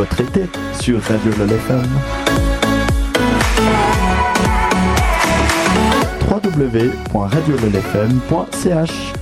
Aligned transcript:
votre 0.00 0.20
été 0.22 0.48
sur 0.80 1.02
Radio 1.02 1.30
LOL 1.38 1.52
FM. 1.52 1.86
www.radiololfm.ch 6.26 9.12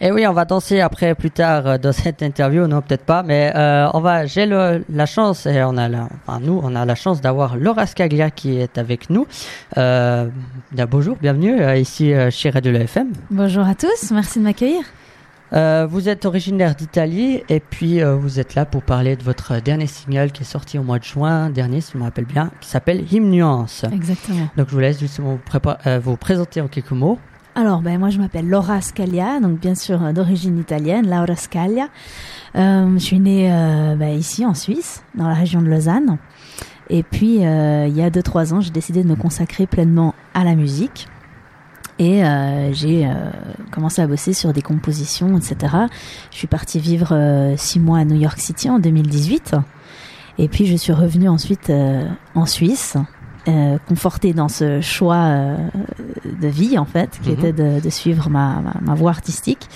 Et 0.00 0.10
oui, 0.10 0.26
on 0.26 0.32
va 0.32 0.46
danser 0.46 0.80
après 0.80 1.14
plus 1.14 1.30
tard 1.30 1.66
euh, 1.66 1.76
dans 1.76 1.92
cette 1.92 2.22
interview, 2.22 2.66
non 2.66 2.80
peut-être 2.80 3.04
pas, 3.04 3.22
mais 3.22 3.52
euh, 3.54 3.86
on 3.92 4.00
va. 4.00 4.24
J'ai 4.24 4.46
la 4.46 4.80
chance 5.04 5.44
et 5.44 5.62
on 5.62 5.76
a 5.76 5.90
la, 5.90 6.08
enfin, 6.26 6.40
nous, 6.40 6.58
on 6.64 6.74
a 6.74 6.86
la 6.86 6.94
chance 6.94 7.20
d'avoir 7.20 7.58
Laura 7.58 7.84
Scaglia 7.84 8.30
qui 8.30 8.56
est 8.56 8.78
avec 8.78 9.10
nous. 9.10 9.26
Euh, 9.76 10.30
bien, 10.72 10.86
bonjour, 10.86 11.18
bienvenue 11.20 11.60
ici 11.78 12.14
chez 12.30 12.48
Radio 12.48 12.72
Le 12.72 12.80
FM. 12.80 13.12
Bonjour 13.30 13.66
à 13.66 13.74
tous, 13.74 14.10
merci 14.12 14.38
de 14.38 14.44
m'accueillir. 14.44 14.80
Euh, 15.52 15.86
vous 15.88 16.08
êtes 16.08 16.24
originaire 16.24 16.74
d'Italie 16.74 17.42
et 17.48 17.60
puis 17.60 18.02
euh, 18.02 18.16
vous 18.16 18.40
êtes 18.40 18.54
là 18.56 18.64
pour 18.64 18.82
parler 18.82 19.14
de 19.14 19.22
votre 19.22 19.60
dernier 19.60 19.86
single 19.86 20.32
qui 20.32 20.42
est 20.42 20.46
sorti 20.46 20.76
au 20.78 20.82
mois 20.82 20.98
de 20.98 21.04
juin 21.04 21.50
dernier, 21.50 21.80
si 21.80 21.92
je 21.92 21.98
me 21.98 22.02
rappelle 22.02 22.24
bien, 22.24 22.50
qui 22.60 22.68
s'appelle 22.68 23.04
Hymn 23.12 23.30
Nuance. 23.30 23.84
Exactement. 23.92 24.48
Donc 24.56 24.66
je 24.68 24.72
vous 24.74 24.80
laisse 24.80 24.98
justement 24.98 25.32
vous, 25.34 25.40
prépa- 25.58 25.78
euh, 25.86 26.00
vous 26.02 26.16
présenter 26.16 26.60
en 26.60 26.66
quelques 26.66 26.90
mots. 26.90 27.18
Alors, 27.54 27.80
ben, 27.80 27.98
moi, 27.98 28.10
je 28.10 28.18
m'appelle 28.18 28.46
Laura 28.48 28.82
Scaglia, 28.82 29.40
donc 29.40 29.60
bien 29.60 29.74
sûr 29.74 30.12
d'origine 30.12 30.58
italienne, 30.58 31.08
Laura 31.08 31.36
Scaglia. 31.36 31.88
Je 32.54 32.98
suis 32.98 33.18
née 33.18 33.48
ben, 33.98 34.10
ici 34.10 34.44
en 34.44 34.52
Suisse, 34.52 35.02
dans 35.14 35.26
la 35.26 35.32
région 35.34 35.62
de 35.62 35.66
Lausanne. 35.68 36.18
Et 36.90 37.02
puis, 37.02 37.36
il 37.36 37.40
y 37.40 38.02
a 38.02 38.10
2-3 38.10 38.52
ans, 38.52 38.60
j'ai 38.60 38.70
décidé 38.72 39.02
de 39.02 39.08
me 39.08 39.16
consacrer 39.16 39.66
pleinement 39.66 40.14
à 40.34 40.44
la 40.44 40.54
musique. 40.54 41.08
Et 41.98 42.24
euh, 42.24 42.72
j'ai 42.72 43.06
euh, 43.06 43.12
commencé 43.70 44.02
à 44.02 44.06
bosser 44.06 44.32
sur 44.34 44.52
des 44.52 44.60
compositions, 44.62 45.36
etc. 45.38 45.74
Je 46.30 46.36
suis 46.36 46.46
partie 46.46 46.78
vivre 46.78 47.54
6 47.56 47.80
mois 47.80 47.98
à 48.00 48.04
New 48.04 48.16
York 48.20 48.38
City 48.38 48.68
en 48.68 48.78
2018. 48.78 49.54
Et 50.38 50.48
puis, 50.48 50.66
je 50.66 50.76
suis 50.76 50.92
revenue 50.92 51.28
ensuite 51.30 51.70
euh, 51.70 52.06
en 52.34 52.44
Suisse, 52.44 52.98
euh, 53.48 53.78
confortée 53.88 54.34
dans 54.34 54.48
ce 54.48 54.82
choix 54.82 55.16
euh, 55.16 55.56
de 56.42 56.48
vie, 56.48 56.76
en 56.78 56.84
fait, 56.84 57.18
qui 57.22 57.30
Mhm. 57.30 57.38
était 57.38 57.52
de, 57.54 57.80
de 57.80 57.90
suivre 57.90 58.28
ma, 58.28 58.60
ma, 58.60 58.74
ma 58.82 58.94
voie 58.94 59.10
artistique. 59.10 59.66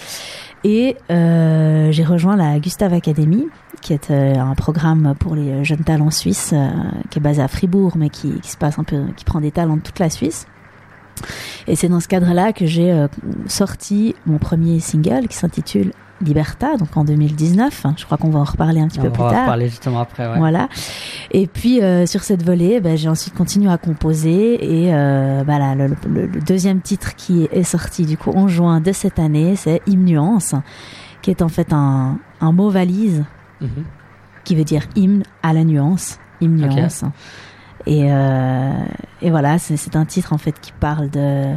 Et 0.63 0.99
euh, 1.11 1.91
j'ai 1.91 2.05
rejoint 2.05 2.37
la 2.37 2.59
Gustave 2.59 2.93
Academy, 2.93 3.47
qui 3.81 3.95
est 3.95 4.11
euh, 4.11 4.35
un 4.35 4.55
programme 4.55 5.15
pour 5.19 5.35
les 5.35 5.65
jeunes 5.65 5.85
talents 5.85 6.11
suisses, 6.11 6.51
euh, 6.53 6.69
qui 7.09 7.19
est 7.19 7.23
basé 7.23 7.41
à 7.41 7.49
Fribourg, 7.49 7.93
mais 7.97 8.11
qui, 8.11 8.39
qui 8.41 8.51
se 8.51 8.59
passe 8.59 8.79
un 8.79 8.85
peu, 8.85 9.05
qui 9.17 9.25
prend 9.25 9.41
des 9.41 9.53
talents 9.53 9.79
de 9.79 9.83
toute 9.83 9.99
la 9.99 10.11
Suisse. 10.11 10.47
Et 11.67 11.77
c'est 11.77 11.89
dans 11.89 12.01
ce 12.01 12.09
cadre-là 12.09 12.53
que 12.53 12.67
j'ai 12.67 12.93
euh, 12.93 13.09
sorti 13.47 14.15
mon 14.27 14.39
premier 14.39 14.81
single 14.81 15.29
qui 15.29 15.37
s'intitule 15.37 15.93
Liberta, 16.23 16.77
donc 16.77 16.95
en 16.99 17.05
2019. 17.05 17.87
Je 17.97 18.05
crois 18.05 18.19
qu'on 18.19 18.29
va 18.29 18.41
en 18.41 18.45
reparler 18.45 18.81
un 18.83 18.89
petit 18.89 18.99
on 19.01 19.05
peu 19.05 19.11
plus 19.11 19.23
va 19.23 19.29
en 19.29 19.31
tard. 19.33 19.47
parler 19.47 19.69
justement 19.71 20.01
après. 20.01 20.27
Ouais. 20.31 20.37
Voilà. 20.37 20.69
Et 21.31 21.47
puis 21.47 21.81
euh, 21.83 22.05
sur 22.05 22.23
cette 22.25 22.43
volée, 22.45 22.81
ben, 22.81 22.95
j'ai 22.97 23.09
ensuite 23.09 23.33
continué 23.35 23.71
à 23.73 23.79
composer 23.79 24.63
et 24.85 24.95
euh, 24.95 25.43
voilà, 25.47 25.75
le, 25.75 25.87
le- 26.07 26.27
le 26.27 26.41
deuxième 26.43 26.83
titre 26.83 27.17
qui 27.17 27.49
est 27.51 27.63
sorti 27.63 28.05
du 28.05 28.19
coup 28.19 28.31
en 28.33 28.49
juin 28.49 28.81
de 28.83 28.93
cette 28.93 29.19
année, 29.19 29.57
c'est 29.57 29.81
Hymne 29.87 30.05
Nuance, 30.05 30.55
qui 31.23 31.31
est 31.31 31.41
en 31.41 31.49
fait 31.49 31.73
un, 31.73 32.19
un 32.43 32.53
mot 32.53 32.69
valise 32.69 33.25
Mhm. 33.63 33.85
qui 34.45 34.55
veut 34.57 34.65
dire 34.65 34.83
hymne 34.97 35.23
à 35.43 35.53
la 35.55 35.65
nuance, 35.65 36.19
hymne 36.43 36.65
Ok. 36.65 36.73
Et, 37.91 38.07
euh, 38.11 38.73
et 39.21 39.31
voilà, 39.31 39.59
c'est 39.59 39.97
un 39.97 40.05
titre 40.05 40.33
en 40.33 40.39
fait 40.39 40.55
qui 40.61 40.73
parle 40.79 41.11
de 41.11 41.53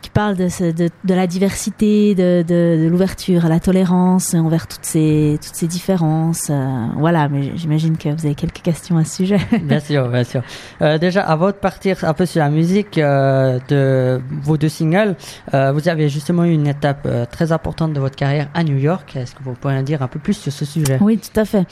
qui 0.00 0.10
parle 0.10 0.36
de, 0.36 0.48
ce- 0.48 0.70
de, 0.70 0.90
de 1.04 1.14
la 1.14 1.26
diversité, 1.26 2.14
de, 2.14 2.44
de, 2.46 2.84
de 2.84 2.88
l'ouverture 2.88 3.44
à 3.44 3.48
la 3.48 3.58
tolérance 3.58 4.32
envers 4.34 4.68
toutes 4.68 4.84
ces 4.84 5.36
toutes 5.44 5.56
ces 5.56 5.66
différences. 5.66 6.46
euh, 6.50 6.86
voilà, 6.96 7.28
mais 7.28 7.50
j'imagine 7.56 7.96
que 7.98 8.08
vous 8.10 8.24
avez 8.24 8.36
quelques 8.36 8.62
questions 8.62 8.96
à 8.96 9.02
ce 9.04 9.16
sujet. 9.16 9.38
Bien 9.62 9.80
sûr, 9.80 10.08
bien 10.08 10.22
sûr. 10.22 10.42
Euh, 10.82 10.98
déjà, 10.98 11.22
avant 11.22 11.48
de 11.48 11.52
partir 11.68 11.96
un 12.04 12.14
peu 12.14 12.26
sur 12.26 12.38
la 12.38 12.48
musique 12.50 12.96
euh, 12.96 13.58
de 13.68 14.20
vos 14.42 14.56
deux 14.56 14.68
singles, 14.68 15.16
vous 15.52 15.88
avez 15.88 16.08
justement 16.08 16.44
eu 16.44 16.52
une 16.52 16.68
étape 16.68 17.08
très 17.32 17.50
importante 17.50 17.92
de 17.92 17.98
votre 17.98 18.14
carrière 18.14 18.48
à 18.54 18.62
New 18.62 18.76
York. 18.78 19.16
Est-ce 19.16 19.34
que 19.34 19.42
vous 19.42 19.54
pourriez 19.54 19.78
en 19.78 19.82
dire 19.82 20.00
un 20.02 20.08
peu 20.08 20.20
plus 20.20 20.34
sur 20.34 20.52
ce 20.52 20.64
sujet? 20.64 20.98
Oui, 21.00 21.18
tout 21.18 21.40
à 21.40 21.44
fait. 21.44 21.66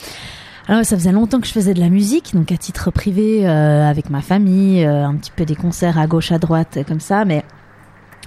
Alors 0.68 0.84
ça 0.84 0.96
faisait 0.96 1.12
longtemps 1.12 1.40
que 1.40 1.46
je 1.46 1.52
faisais 1.52 1.74
de 1.74 1.80
la 1.80 1.88
musique, 1.90 2.34
donc 2.34 2.50
à 2.50 2.56
titre 2.56 2.90
privé, 2.90 3.46
euh, 3.48 3.88
avec 3.88 4.10
ma 4.10 4.20
famille, 4.20 4.84
euh, 4.84 5.06
un 5.06 5.14
petit 5.14 5.30
peu 5.30 5.44
des 5.44 5.54
concerts 5.54 5.98
à 5.98 6.06
gauche, 6.08 6.32
à 6.32 6.38
droite, 6.38 6.76
euh, 6.78 6.82
comme 6.82 6.98
ça, 7.00 7.24
mais 7.24 7.44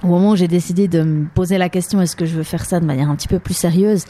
au 0.02 0.06
moment 0.06 0.30
où 0.30 0.36
j'ai 0.36 0.48
décidé 0.48 0.88
de 0.88 1.02
me 1.02 1.26
poser 1.26 1.58
la 1.58 1.68
question 1.68 2.00
est-ce 2.00 2.16
que 2.16 2.24
je 2.24 2.34
veux 2.34 2.42
faire 2.42 2.64
ça 2.64 2.80
de 2.80 2.86
manière 2.86 3.10
un 3.10 3.16
petit 3.16 3.28
peu 3.28 3.38
plus 3.38 3.52
sérieuse, 3.52 4.06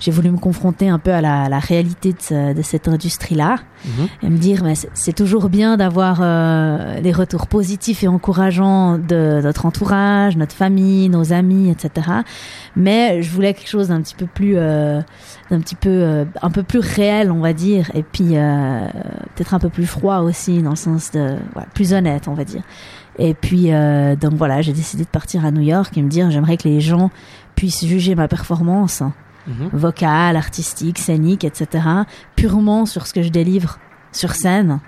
j'ai 0.00 0.10
voulu 0.10 0.30
me 0.30 0.38
confronter 0.38 0.88
un 0.88 0.98
peu 0.98 1.12
à 1.12 1.20
la, 1.20 1.50
la 1.50 1.58
réalité 1.58 2.14
de, 2.14 2.18
ce- 2.22 2.54
de 2.54 2.62
cette 2.62 2.88
industrie-là 2.88 3.56
Mhm. 3.84 4.06
et 4.22 4.30
me 4.30 4.38
dire 4.38 4.64
mais 4.64 4.72
c'est- 4.94 5.12
toujours 5.12 5.50
bien 5.50 5.76
d'avoir 5.76 6.20
euh, 6.22 7.02
des 7.02 7.12
retours 7.12 7.46
positifs 7.48 8.02
et 8.02 8.08
encourageants 8.08 8.96
de 8.96 9.42
notre 9.42 9.66
entourage, 9.66 10.38
notre 10.38 10.54
famille, 10.54 11.10
nos 11.10 11.34
amis, 11.34 11.68
etc. 11.70 12.06
Mais 12.74 13.20
je 13.20 13.30
voulais 13.30 13.52
quelque 13.52 13.68
chose 13.68 13.88
d'un 13.88 14.00
petit 14.00 14.14
peu 14.14 14.24
plus, 14.24 14.54
euh, 14.56 15.02
d'un 15.54 15.60
petit 15.60 15.74
peu, 15.74 15.88
euh, 15.88 16.24
un 16.42 16.50
peu 16.50 16.62
plus 16.62 16.80
réel, 16.80 17.30
on 17.30 17.40
va 17.40 17.52
dire, 17.52 17.90
et 17.94 18.02
puis 18.02 18.36
euh, 18.36 18.86
peut-être 19.34 19.54
un 19.54 19.58
peu 19.58 19.68
plus 19.68 19.86
froid 19.86 20.18
aussi, 20.18 20.62
dans 20.62 20.70
le 20.70 20.76
sens 20.76 21.10
de, 21.12 21.36
plus 21.74 21.92
honnête, 21.92 22.28
on 22.28 22.34
va 22.34 22.44
dire. 22.44 22.62
Et 23.18 23.34
puis 23.34 23.72
euh, 23.72 24.16
donc 24.16 24.34
voilà, 24.34 24.60
j'ai 24.62 24.72
décidé 24.72 25.04
de 25.04 25.08
partir 25.08 25.44
à 25.44 25.50
New 25.50 25.62
York 25.62 25.96
et 25.96 26.02
me 26.02 26.08
dire 26.08 26.30
j'aimerais 26.30 26.56
que 26.56 26.68
les 26.68 26.80
gens 26.80 27.10
puissent 27.54 27.84
juger 27.84 28.14
ma 28.14 28.26
performance 28.28 29.02
Mhm. 29.46 29.68
vocale, 29.72 30.36
artistique, 30.36 30.98
scénique, 30.98 31.44
etc., 31.44 31.84
purement 32.34 32.86
sur 32.86 33.06
ce 33.06 33.12
que 33.12 33.22
je 33.22 33.28
délivre 33.28 33.78
sur 34.12 34.32
scène, 34.32 34.80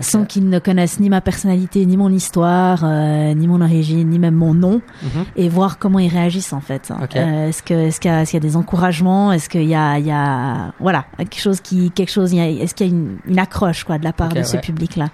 sans 0.00 0.24
qu'ils 0.24 0.48
ne 0.48 0.58
connaissent 0.58 1.00
ni 1.00 1.08
ma 1.08 1.20
personnalité, 1.20 1.84
ni 1.86 1.96
mon 1.96 2.10
histoire, 2.12 2.82
euh, 2.84 3.32
ni 3.34 3.46
mon 3.48 3.60
origine, 3.60 4.08
ni 4.10 4.18
même 4.18 4.34
mon 4.34 4.52
nom, 4.54 4.82
Mhm. 5.02 5.24
et 5.36 5.48
voir 5.48 5.78
comment 5.78 5.98
ils 5.98 6.08
réagissent 6.12 6.52
en 6.52 6.60
fait. 6.60 6.92
Ok. 7.02 7.16
Euh, 7.16 7.48
est-ce 7.48 7.62
que 7.62 7.74
est-ce 7.74 8.00
qu'il 8.00 8.10
y, 8.10 8.24
qu'il 8.24 8.34
y 8.34 8.36
a 8.36 8.40
des 8.40 8.56
encouragements? 8.56 9.32
Est-ce 9.32 9.48
qu'il 9.48 9.64
y 9.64 9.74
a, 9.74 9.98
il 9.98 10.06
y 10.06 10.10
a 10.12 10.72
voilà 10.80 11.06
quelque 11.18 11.40
chose 11.40 11.60
qui 11.60 11.90
quelque 11.90 12.10
chose 12.12 12.34
Est-ce 12.34 12.74
qu'il 12.74 12.86
y 12.86 12.90
a 12.90 12.92
une, 12.92 13.16
une 13.26 13.38
accroche 13.38 13.84
quoi 13.84 13.98
de 13.98 14.04
la 14.04 14.12
part 14.12 14.28
de 14.30 14.42
ce 14.42 14.56
ouais. 14.56 14.60
public-là? 14.60 15.08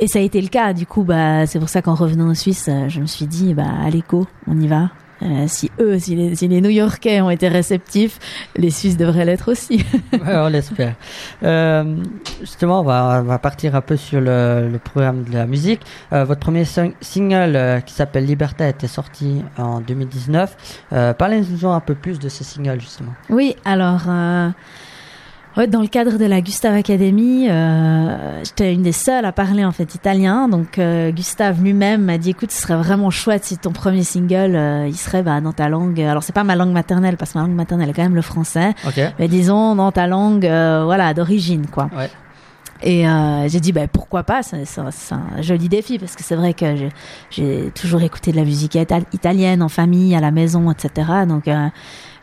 Et 0.00 0.06
ça 0.06 0.18
a 0.18 0.22
été 0.22 0.40
le 0.40 0.48
cas. 0.48 0.72
Du 0.72 0.86
coup, 0.86 1.02
bah 1.04 1.46
c'est 1.46 1.58
pour 1.58 1.68
ça 1.68 1.82
qu'en 1.82 1.94
revenant 1.94 2.28
en 2.30 2.34
Suisse, 2.34 2.66
euh, 2.68 2.88
je 2.88 3.00
me 3.00 3.06
suis 3.06 3.26
dit 3.26 3.54
bah 3.54 3.64
allez 3.84 4.02
go, 4.08 4.26
on 4.46 4.58
y 4.60 4.66
va. 4.68 4.90
Euh, 5.22 5.44
si 5.48 5.70
eux, 5.80 5.98
si 5.98 6.14
les, 6.14 6.36
si 6.36 6.46
les 6.46 6.60
New-Yorkais 6.60 7.20
ont 7.20 7.30
été 7.30 7.48
réceptifs, 7.48 8.18
les 8.56 8.70
Suisses 8.70 8.96
devraient 8.96 9.24
l'être 9.24 9.50
aussi. 9.50 9.84
Ouais, 10.12 10.36
on 10.36 10.48
l'espère. 10.48 10.94
Euh, 11.42 11.96
justement, 12.40 12.80
on 12.80 12.84
va, 12.84 13.20
on 13.22 13.24
va 13.26 13.38
partir 13.38 13.74
un 13.74 13.80
peu 13.80 13.96
sur 13.96 14.20
le, 14.20 14.68
le 14.70 14.78
programme 14.78 15.24
de 15.24 15.32
la 15.32 15.46
musique. 15.46 15.80
Euh, 16.12 16.24
votre 16.24 16.40
premier 16.40 16.64
sing- 16.64 16.94
single 17.00 17.56
euh, 17.56 17.80
qui 17.80 17.94
s'appelle 17.94 18.26
Liberta 18.26 18.68
était 18.68 18.86
sorti 18.88 19.42
en 19.56 19.80
2019. 19.80 20.56
Euh, 20.92 21.12
Parlez-nous 21.14 21.68
un 21.68 21.80
peu 21.80 21.94
plus 21.94 22.18
de 22.18 22.28
ce 22.28 22.44
single 22.44 22.80
justement. 22.80 23.12
Oui, 23.30 23.56
alors, 23.64 24.02
euh, 24.08 24.50
ouais, 25.58 25.66
dans 25.66 25.80
le 25.82 25.88
cadre 25.88 26.16
de 26.18 26.24
la 26.24 26.40
Gustave 26.40 26.74
Academy, 26.74 27.48
euh, 27.50 28.42
j'étais 28.44 28.72
une 28.72 28.82
des 28.82 28.92
seules 28.92 29.24
à 29.24 29.32
parler 29.32 29.64
en 29.64 29.72
fait 29.72 29.94
italien. 29.94 30.48
Donc, 30.48 30.78
euh, 30.78 31.10
Gustave 31.10 31.62
lui-même 31.62 32.02
m'a 32.04 32.16
dit, 32.16 32.30
écoute, 32.30 32.50
ce 32.52 32.62
serait 32.62 32.76
vraiment 32.76 33.10
chouette 33.10 33.44
si 33.44 33.58
ton 33.58 33.72
premier 33.72 34.04
single, 34.04 34.54
euh, 34.54 34.86
il 34.88 34.96
serait 34.96 35.22
bah, 35.22 35.40
dans 35.40 35.52
ta 35.52 35.68
langue. 35.68 36.00
Alors, 36.00 36.22
c'est 36.22 36.32
pas 36.34 36.44
ma 36.44 36.56
langue 36.56 36.72
maternelle 36.72 37.16
parce 37.16 37.32
que 37.32 37.38
ma 37.38 37.44
langue 37.44 37.56
maternelle 37.56 37.90
est 37.90 37.92
quand 37.92 38.02
même 38.02 38.14
le 38.14 38.22
français, 38.22 38.72
mais 39.18 39.28
disons 39.28 39.74
dans 39.74 39.92
ta 39.92 40.06
langue, 40.06 40.46
euh, 40.46 40.82
voilà, 40.84 41.12
d'origine, 41.12 41.66
quoi. 41.66 41.90
Ouais. 41.96 42.08
Et 42.80 43.08
euh, 43.08 43.48
j'ai 43.48 43.58
dit 43.58 43.72
bah, 43.72 43.88
pourquoi 43.92 44.22
pas, 44.22 44.44
c'est 44.44 44.62
un 44.78 45.42
joli 45.42 45.68
défi 45.68 45.98
parce 45.98 46.14
que 46.14 46.22
c'est 46.22 46.36
vrai 46.36 46.54
que 46.54 46.76
j'ai- 47.28 47.72
toujours 47.74 48.02
écouté 48.02 48.30
de 48.30 48.36
la 48.36 48.44
musique 48.44 48.76
ital- 48.76 49.02
italienne 49.12 49.62
en 49.64 49.68
famille, 49.68 50.14
à 50.14 50.20
la 50.20 50.30
maison, 50.30 50.70
etc. 50.70 51.08
Donc 51.28 51.48
euh, 51.48 51.66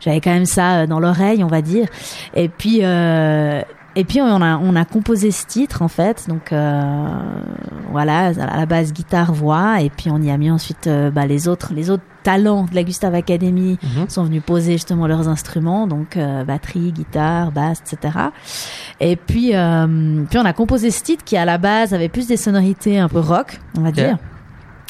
j'avais 0.00 0.20
quand 0.20 0.30
même 0.32 0.46
ça 0.46 0.80
euh, 0.82 0.86
dans 0.86 1.00
l'oreille, 1.00 1.42
on 1.44 1.48
va 1.48 1.62
dire. 1.62 1.86
Et 2.34 2.48
puis 2.48 2.80
euh, 2.82 3.62
et 3.98 4.04
puis 4.04 4.20
on 4.20 4.42
a 4.42 4.58
on 4.58 4.76
a 4.76 4.84
composé 4.84 5.30
ce 5.30 5.46
titre 5.46 5.80
en 5.82 5.88
fait, 5.88 6.26
donc 6.28 6.52
euh, 6.52 7.08
voilà 7.92 8.26
à 8.26 8.56
la 8.58 8.66
base 8.66 8.92
guitare 8.92 9.32
voix 9.32 9.80
et 9.80 9.88
puis 9.90 10.10
on 10.10 10.20
y 10.20 10.30
a 10.30 10.36
mis 10.36 10.50
ensuite 10.50 10.86
euh, 10.86 11.10
bah, 11.10 11.26
les 11.26 11.48
autres 11.48 11.72
les 11.74 11.88
autres 11.90 12.02
talents 12.22 12.64
de 12.64 12.74
la 12.74 12.82
Gustave 12.82 13.14
Academy 13.14 13.78
Mhm. 13.82 14.08
sont 14.08 14.24
venus 14.24 14.42
poser 14.44 14.72
justement 14.72 15.06
leurs 15.06 15.28
instruments, 15.28 15.86
donc 15.86 16.16
euh, 16.16 16.42
batterie, 16.44 16.92
guitare, 16.92 17.52
basse, 17.52 17.80
etc. 17.80 18.18
Et 19.00 19.14
puis, 19.16 19.54
euh, 19.54 20.24
puis 20.28 20.38
on 20.38 20.44
a 20.44 20.52
composé 20.52 20.90
ce 20.90 21.02
titre 21.04 21.24
qui 21.24 21.36
à 21.36 21.44
la 21.44 21.56
base 21.56 21.94
avait 21.94 22.08
plus 22.08 22.26
des 22.26 22.36
sonorités 22.36 22.98
un 22.98 23.08
peu 23.08 23.20
rock, 23.20 23.60
on 23.78 23.82
va 23.82 23.92
dire. 23.92 24.18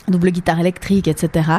Double 0.08 0.30
guitare 0.30 0.60
électrique, 0.60 1.08
etc. 1.08 1.50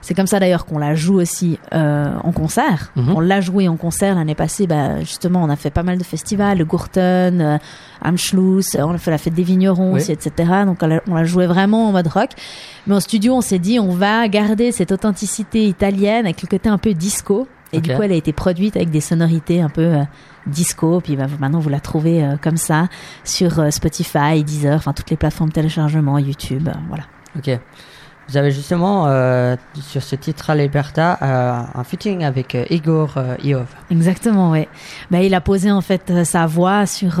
C'est 0.00 0.14
comme 0.14 0.26
ça 0.26 0.40
d'ailleurs 0.40 0.64
qu'on 0.64 0.78
la 0.78 0.94
joue 0.94 1.20
aussi 1.20 1.58
euh, 1.74 2.10
en 2.24 2.32
concert. 2.32 2.92
Mhm. 2.96 3.12
On 3.14 3.20
l'a 3.20 3.40
joué 3.42 3.68
en 3.68 3.76
concert 3.76 4.14
l'année 4.14 4.34
passée. 4.34 4.66
Bah, 4.66 5.00
justement, 5.00 5.42
on 5.42 5.50
a 5.50 5.56
fait 5.56 5.70
pas 5.70 5.82
mal 5.82 5.98
de 5.98 6.04
festivals, 6.04 6.56
le 6.58 6.64
Gurten, 6.64 7.40
euh, 7.42 7.58
Amschluss, 8.02 8.74
on 8.78 8.94
a 8.94 8.98
fait 8.98 9.10
la 9.10 9.18
fête 9.18 9.34
des 9.34 9.42
vignerons 9.42 9.92
Oui. 9.92 10.00
aussi, 10.00 10.12
etc. 10.12 10.50
Donc 10.64 10.78
on 10.82 10.86
l'a- 11.14 11.24
joué 11.24 11.46
vraiment 11.46 11.88
en 11.88 11.92
mode 11.92 12.06
rock. 12.06 12.30
Mais 12.86 12.94
en 12.94 13.00
studio, 13.00 13.34
on 13.34 13.40
s'est 13.42 13.58
dit, 13.58 13.78
on 13.78 13.90
va 13.90 14.26
garder 14.28 14.72
cette 14.72 14.92
authenticité 14.92 15.66
italienne 15.66 16.24
avec 16.24 16.40
le 16.42 16.48
côté 16.48 16.68
un 16.68 16.78
peu 16.78 16.94
disco. 16.94 17.46
Et 17.72 17.80
du 17.80 17.94
coup, 17.94 18.02
elle 18.02 18.12
a 18.12 18.16
été 18.16 18.32
produite 18.32 18.74
avec 18.76 18.90
des 18.90 19.00
sonorités 19.00 19.60
un 19.60 19.68
peu 19.68 19.82
euh, 19.82 20.02
disco. 20.46 21.00
Puis 21.00 21.14
bah, 21.16 21.26
maintenant, 21.38 21.60
vous 21.60 21.68
la 21.68 21.78
trouvez 21.80 22.24
euh, 22.24 22.36
comme 22.42 22.56
ça 22.56 22.88
sur 23.22 23.60
euh, 23.60 23.70
Spotify, 23.70 24.42
Deezer, 24.42 24.74
enfin 24.76 24.92
toutes 24.92 25.10
les 25.10 25.16
plateformes 25.16 25.50
de 25.50 25.54
téléchargement, 25.54 26.18
YouTube. 26.18 26.68
voilà. 26.88 27.04
Ok. 27.38 27.58
Vous 28.28 28.36
avez 28.36 28.52
justement 28.52 29.06
euh, 29.08 29.56
sur 29.80 30.04
ce 30.04 30.14
titre 30.14 30.52
Liberta 30.54 31.18
euh, 31.20 31.62
un 31.74 31.82
footing 31.82 32.22
avec 32.22 32.54
euh, 32.54 32.64
Igor 32.70 33.18
Iov. 33.42 33.66
Exactement, 33.90 34.50
ouais. 34.52 34.68
Bah, 35.10 35.20
il 35.20 35.34
a 35.34 35.40
posé 35.40 35.72
en 35.72 35.80
fait 35.80 36.22
sa 36.24 36.46
voix 36.46 36.86
sur 36.86 37.14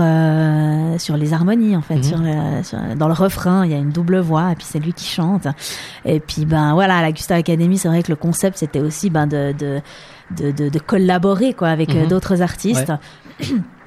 sur 0.98 1.16
les 1.16 1.32
harmonies 1.32 1.76
en 1.76 1.80
fait, 1.82 1.96
Mhm. 1.96 2.02
sur 2.04 2.18
le- 2.18 2.62
sur- 2.62 2.78
dans 2.96 3.08
le 3.08 3.14
refrain, 3.14 3.64
il 3.64 3.72
y 3.72 3.74
a 3.74 3.78
une 3.78 3.90
double 3.90 4.18
voix 4.20 4.52
et 4.52 4.54
puis 4.54 4.66
c'est 4.70 4.78
lui 4.78 4.92
qui 4.92 5.06
chante. 5.06 5.48
Et 6.04 6.20
puis 6.20 6.44
ben 6.46 6.74
voilà, 6.74 6.98
à 6.98 7.02
la 7.02 7.10
Gustav 7.10 7.38
Academy, 7.38 7.76
c'est 7.76 7.88
vrai 7.88 8.04
que 8.04 8.12
le 8.12 8.16
concept 8.16 8.58
c'était 8.58 8.80
aussi 8.80 9.10
ben 9.10 9.26
de 9.26 9.52
de 9.58 9.80
de, 10.30 10.52
de, 10.52 10.68
de 10.68 10.78
collaborer 10.78 11.54
quoi 11.54 11.70
avec 11.70 11.92
Mhm. 11.92 12.06
d'autres 12.06 12.40
artistes. 12.40 12.92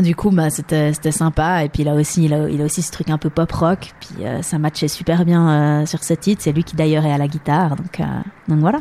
Du 0.00 0.14
coup, 0.14 0.30
bah, 0.30 0.50
c'était 0.50 0.92
c'était 0.92 1.12
sympa. 1.12 1.64
Et 1.64 1.68
puis 1.68 1.84
là 1.84 1.94
aussi, 1.94 2.24
il 2.24 2.34
a, 2.34 2.48
il 2.48 2.60
a 2.60 2.64
aussi 2.64 2.82
ce 2.82 2.90
truc 2.90 3.10
un 3.10 3.18
peu 3.18 3.30
pop 3.30 3.50
rock. 3.52 3.92
Puis 4.00 4.26
euh, 4.26 4.42
ça 4.42 4.58
matchait 4.58 4.88
super 4.88 5.24
bien 5.24 5.48
euh, 5.82 5.86
sur 5.86 6.04
ce 6.04 6.14
titre. 6.14 6.42
C'est 6.42 6.52
lui 6.52 6.64
qui 6.64 6.76
d'ailleurs 6.76 7.04
est 7.06 7.12
à 7.12 7.18
la 7.18 7.28
guitare. 7.28 7.76
Donc, 7.76 8.00
euh, 8.00 8.04
donc 8.48 8.58
voilà. 8.58 8.78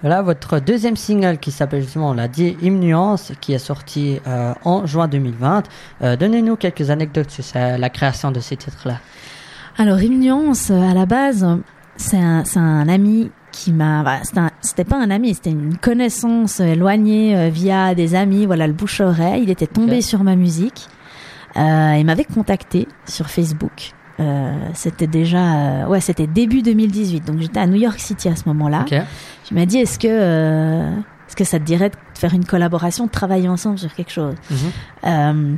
Voilà 0.00 0.22
votre 0.22 0.60
deuxième 0.60 0.94
single 0.94 1.38
qui 1.38 1.50
s'appelle 1.50 1.82
justement, 1.82 2.10
on 2.10 2.14
l'a 2.14 2.28
dit, 2.28 2.56
Hymne 2.62 2.78
Nuance, 2.78 3.32
qui 3.40 3.52
est 3.52 3.58
sorti 3.58 4.20
en 4.64 4.86
juin 4.86 5.08
2020. 5.08 5.64
Euh, 6.02 6.16
Donnez-nous 6.16 6.54
quelques 6.54 6.90
anecdotes 6.90 7.32
sur 7.32 7.44
la 7.54 7.90
création 7.90 8.30
de 8.30 8.38
ces 8.38 8.56
titres-là. 8.56 9.00
Alors, 9.80 9.98
une 9.98 10.18
nuance, 10.18 10.72
euh, 10.72 10.90
à 10.90 10.92
la 10.92 11.06
base, 11.06 11.46
c'est 11.94 12.16
un, 12.16 12.44
c'est 12.44 12.58
un 12.58 12.88
ami 12.88 13.30
qui 13.58 13.72
m'a. 13.72 14.02
voilà, 14.02 14.20
c'était 14.60 14.84
pas 14.84 14.96
un 14.96 15.10
ami, 15.10 15.34
c'était 15.34 15.50
une 15.50 15.76
connaissance 15.76 16.60
éloignée 16.60 17.36
euh, 17.36 17.48
via 17.48 17.94
des 17.94 18.14
amis. 18.14 18.46
Voilà, 18.46 18.66
le 18.68 18.72
bouche-oreille. 18.72 19.42
Il 19.42 19.50
était 19.50 19.66
tombé 19.66 20.00
sur 20.00 20.22
ma 20.22 20.36
musique. 20.36 20.86
Euh, 21.56 21.96
il 21.98 22.04
m'avait 22.04 22.24
contacté 22.24 22.86
sur 23.06 23.28
Facebook. 23.28 23.92
Euh, 24.20 24.52
c'était 24.74 25.06
déjà, 25.08 25.82
euh, 25.82 25.86
ouais, 25.86 26.00
c'était 26.00 26.26
début 26.28 26.62
2018. 26.62 27.24
Donc 27.26 27.40
j'étais 27.40 27.58
à 27.60 27.66
New 27.66 27.80
York 27.80 27.98
City 27.98 28.28
à 28.28 28.36
ce 28.36 28.44
moment-là. 28.46 28.82
Ok. 28.82 28.94
Il 29.50 29.56
m'a 29.56 29.66
dit, 29.66 29.78
est-ce 29.78 29.98
que, 29.98 30.06
euh, 30.08 30.96
est-ce 31.26 31.34
que 31.36 31.44
ça 31.44 31.58
te 31.58 31.64
dirait 31.64 31.90
de 31.90 31.96
faire 32.14 32.34
une 32.34 32.44
collaboration, 32.44 33.06
de 33.06 33.10
travailler 33.10 33.48
ensemble 33.48 33.78
sur 33.78 33.92
quelque 33.92 34.12
chose? 34.12 34.34
Mhm. 34.50 34.56
euh, 35.04 35.54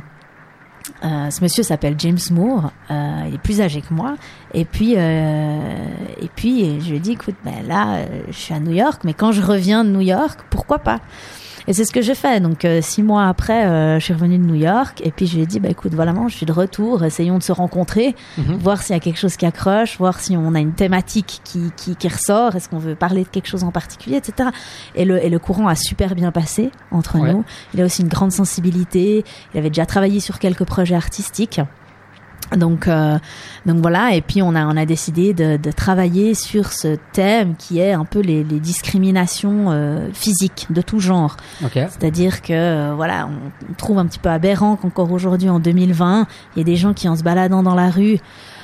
euh, 1.03 1.29
ce 1.29 1.43
monsieur 1.43 1.63
s'appelle 1.63 1.95
James 1.97 2.19
Moore, 2.31 2.71
euh, 2.89 3.23
il 3.27 3.35
est 3.35 3.41
plus 3.41 3.61
âgé 3.61 3.81
que 3.81 3.93
moi. 3.93 4.15
Et 4.53 4.65
puis, 4.65 4.93
euh, 4.97 5.85
et 6.21 6.29
puis 6.35 6.81
je 6.81 6.93
lui 6.93 7.09
ai 7.09 7.11
écoute, 7.11 7.35
ben 7.43 7.65
là, 7.67 7.95
euh, 7.95 8.05
je 8.27 8.37
suis 8.37 8.53
à 8.53 8.59
New 8.59 8.73
York, 8.73 9.01
mais 9.03 9.13
quand 9.13 9.31
je 9.31 9.41
reviens 9.41 9.83
de 9.83 9.89
New 9.89 10.01
York, 10.01 10.39
pourquoi 10.49 10.79
pas? 10.79 10.99
Et 11.67 11.73
c'est 11.73 11.85
ce 11.85 11.91
que 11.91 12.01
j'ai 12.01 12.15
fait. 12.15 12.39
Donc 12.39 12.65
euh, 12.65 12.81
six 12.81 13.03
mois 13.03 13.27
après, 13.27 13.65
euh, 13.65 13.99
je 13.99 14.05
suis 14.05 14.13
revenue 14.13 14.37
de 14.37 14.43
New 14.43 14.55
York, 14.55 15.01
et 15.03 15.11
puis 15.11 15.27
je 15.27 15.35
lui 15.35 15.43
ai 15.43 15.45
dit, 15.45 15.59
bah 15.59 15.69
écoute, 15.69 15.93
voilà, 15.93 16.13
je 16.27 16.35
suis 16.35 16.45
de 16.45 16.51
retour, 16.51 17.03
essayons 17.03 17.37
de 17.37 17.43
se 17.43 17.51
rencontrer, 17.51 18.15
Mhm. 18.37 18.55
voir 18.57 18.81
s'il 18.81 18.93
y 18.95 18.97
a 18.97 18.99
quelque 18.99 19.19
chose 19.19 19.37
qui 19.37 19.45
accroche, 19.45 19.97
voir 19.97 20.19
si 20.19 20.35
on 20.37 20.53
a 20.55 20.59
une 20.59 20.73
thématique 20.73 21.41
qui, 21.43 21.71
qui, 21.75 21.95
qui 21.95 22.07
ressort, 22.07 22.55
est-ce 22.55 22.69
qu'on 22.69 22.79
veut 22.79 22.95
parler 22.95 23.23
de 23.23 23.29
quelque 23.29 23.47
chose 23.47 23.63
en 23.63 23.71
particulier, 23.71 24.17
etc. 24.17 24.49
Et 24.95 25.05
le, 25.05 25.23
et 25.23 25.29
le 25.29 25.39
courant 25.39 25.67
a 25.67 25.75
super 25.75 26.15
bien 26.15 26.31
passé 26.31 26.71
entre 26.91 27.19
Ouais. 27.19 27.31
nous. 27.33 27.43
Il 27.73 27.81
a 27.81 27.85
aussi 27.85 28.01
une 28.01 28.07
grande 28.07 28.31
sensibilité. 28.31 29.23
Il 29.53 29.57
avait 29.59 29.69
déjà 29.69 29.85
travaillé 29.85 30.19
sur 30.19 30.39
quelques 30.39 30.63
projets 30.65 30.95
artistiques. 30.95 31.59
Donc, 32.55 32.87
euh, 32.87 33.17
donc 33.65 33.77
voilà. 33.77 34.13
Et 34.15 34.21
puis 34.21 34.41
on 34.41 34.55
a 34.55 34.65
on 34.65 34.77
a 34.77 34.85
décidé 34.85 35.33
de, 35.33 35.57
de 35.57 35.71
travailler 35.71 36.33
sur 36.33 36.71
ce 36.73 36.97
thème 37.13 37.55
qui 37.55 37.79
est 37.79 37.93
un 37.93 38.05
peu 38.05 38.19
les, 38.19 38.43
les 38.43 38.59
discriminations 38.59 39.67
euh, 39.69 40.09
physiques 40.13 40.67
de 40.69 40.81
tout 40.81 40.99
genre. 40.99 41.37
Ok. 41.63 41.73
C'est-à-dire 41.73 42.41
que 42.41 42.53
euh, 42.53 42.93
voilà, 42.95 43.27
on, 43.27 43.73
trouve 43.75 43.99
un 43.99 44.05
petit 44.05 44.19
peu 44.19 44.29
aberrant 44.29 44.75
qu'encore 44.75 45.11
aujourd'hui 45.11 45.49
en 45.49 45.59
2020, 45.59 46.27
il 46.55 46.59
y 46.59 46.61
a 46.61 46.65
des 46.65 46.75
gens 46.75 46.93
qui 46.93 47.07
en 47.07 47.15
se 47.15 47.23
baladant 47.23 47.63
dans 47.63 47.75
la 47.75 47.89
rue 47.89 48.19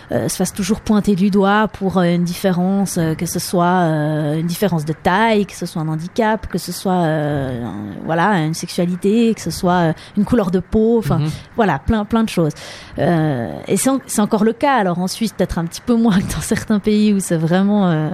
se 0.09 0.35
fassent 0.35 0.53
toujours 0.53 0.81
pointer 0.81 1.15
du 1.15 1.29
doigt 1.29 1.67
pour 1.67 1.97
euh, 1.97 2.03
une 2.03 2.23
différence, 2.23 2.97
euh, 2.97 3.13
que 3.15 3.25
ce 3.25 3.39
soit 3.39 3.65
euh, 3.65 4.39
une 4.39 4.47
différence 4.47 4.85
de 4.85 4.93
taille, 4.93 5.45
que 5.45 5.53
ce 5.55 5.65
soit 5.65 5.81
un 5.81 5.87
handicap, 5.87 6.47
que 6.47 6.57
ce 6.57 6.71
soit 6.71 6.93
euh, 7.03 7.69
voilà 8.05 8.39
une 8.45 8.53
sexualité, 8.53 9.33
que 9.33 9.41
ce 9.41 9.51
soit 9.51 9.89
euh, 9.89 9.93
une 10.15 10.23
couleur 10.25 10.49
de 10.51 10.59
peau, 10.59 10.97
enfin 10.99 11.19
Mhm. 11.19 11.29
voilà 11.55 11.79
plein 11.79 12.05
plein 12.05 12.23
de 12.23 12.29
choses. 12.29 12.53
Euh, 12.99 13.51
et 13.67 13.75
c'est 13.77 13.89
en- 13.89 13.99
c'est 14.07 14.21
encore 14.21 14.43
le 14.43 14.53
cas. 14.53 14.75
Alors 14.75 14.99
en 14.99 15.07
Suisse 15.07 15.33
peut-être 15.33 15.57
un 15.59 15.65
petit 15.65 15.81
peu 15.81 15.95
moins 15.95 16.17
que 16.19 16.33
dans 16.33 16.41
certains 16.41 16.79
pays 16.79 17.13
où 17.13 17.19
c'est 17.19 17.37
vraiment 17.37 17.89
euh, 17.89 18.09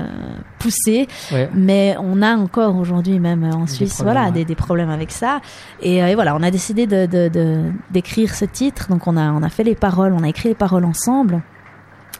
poussé. 0.59 1.07
Ouais. 1.31 1.49
Mais 1.53 1.95
on 1.99 2.21
a 2.21 2.35
encore 2.35 2.75
aujourd'hui, 2.77 3.19
même 3.19 3.43
en 3.43 3.65
Des 3.65 3.71
Suisse, 3.71 4.01
voilà, 4.01 4.25
ouais. 4.25 4.31
des, 4.31 4.45
des 4.45 4.55
problèmes 4.55 4.89
avec 4.89 5.11
ça. 5.11 5.41
Et, 5.81 6.01
euh, 6.03 6.07
et 6.07 6.15
voilà, 6.15 6.35
on 6.35 6.41
a 6.43 6.51
décidé 6.51 6.87
de 6.87 7.05
de- 7.05 7.27
de- 7.29 7.71
d'écrire 7.91 8.33
ce 8.33 8.45
titre. 8.45 8.87
Donc 8.89 9.07
on 9.07 9.15
a 9.17 9.31
on 9.31 9.43
a 9.43 9.49
fait 9.49 9.63
les 9.63 9.75
paroles, 9.75 10.13
on 10.19 10.23
a 10.23 10.29
écrit 10.29 10.49
les 10.49 10.55
paroles 10.55 10.85
ensemble. 10.85 11.41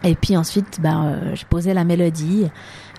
Et 0.04 0.16
puis 0.16 0.36
ensuite, 0.38 0.80
ben, 0.82 1.06
euh, 1.06 1.32
j'ai 1.36 1.46
posé 1.50 1.74
la 1.74 1.84
mélodie, 1.86 2.48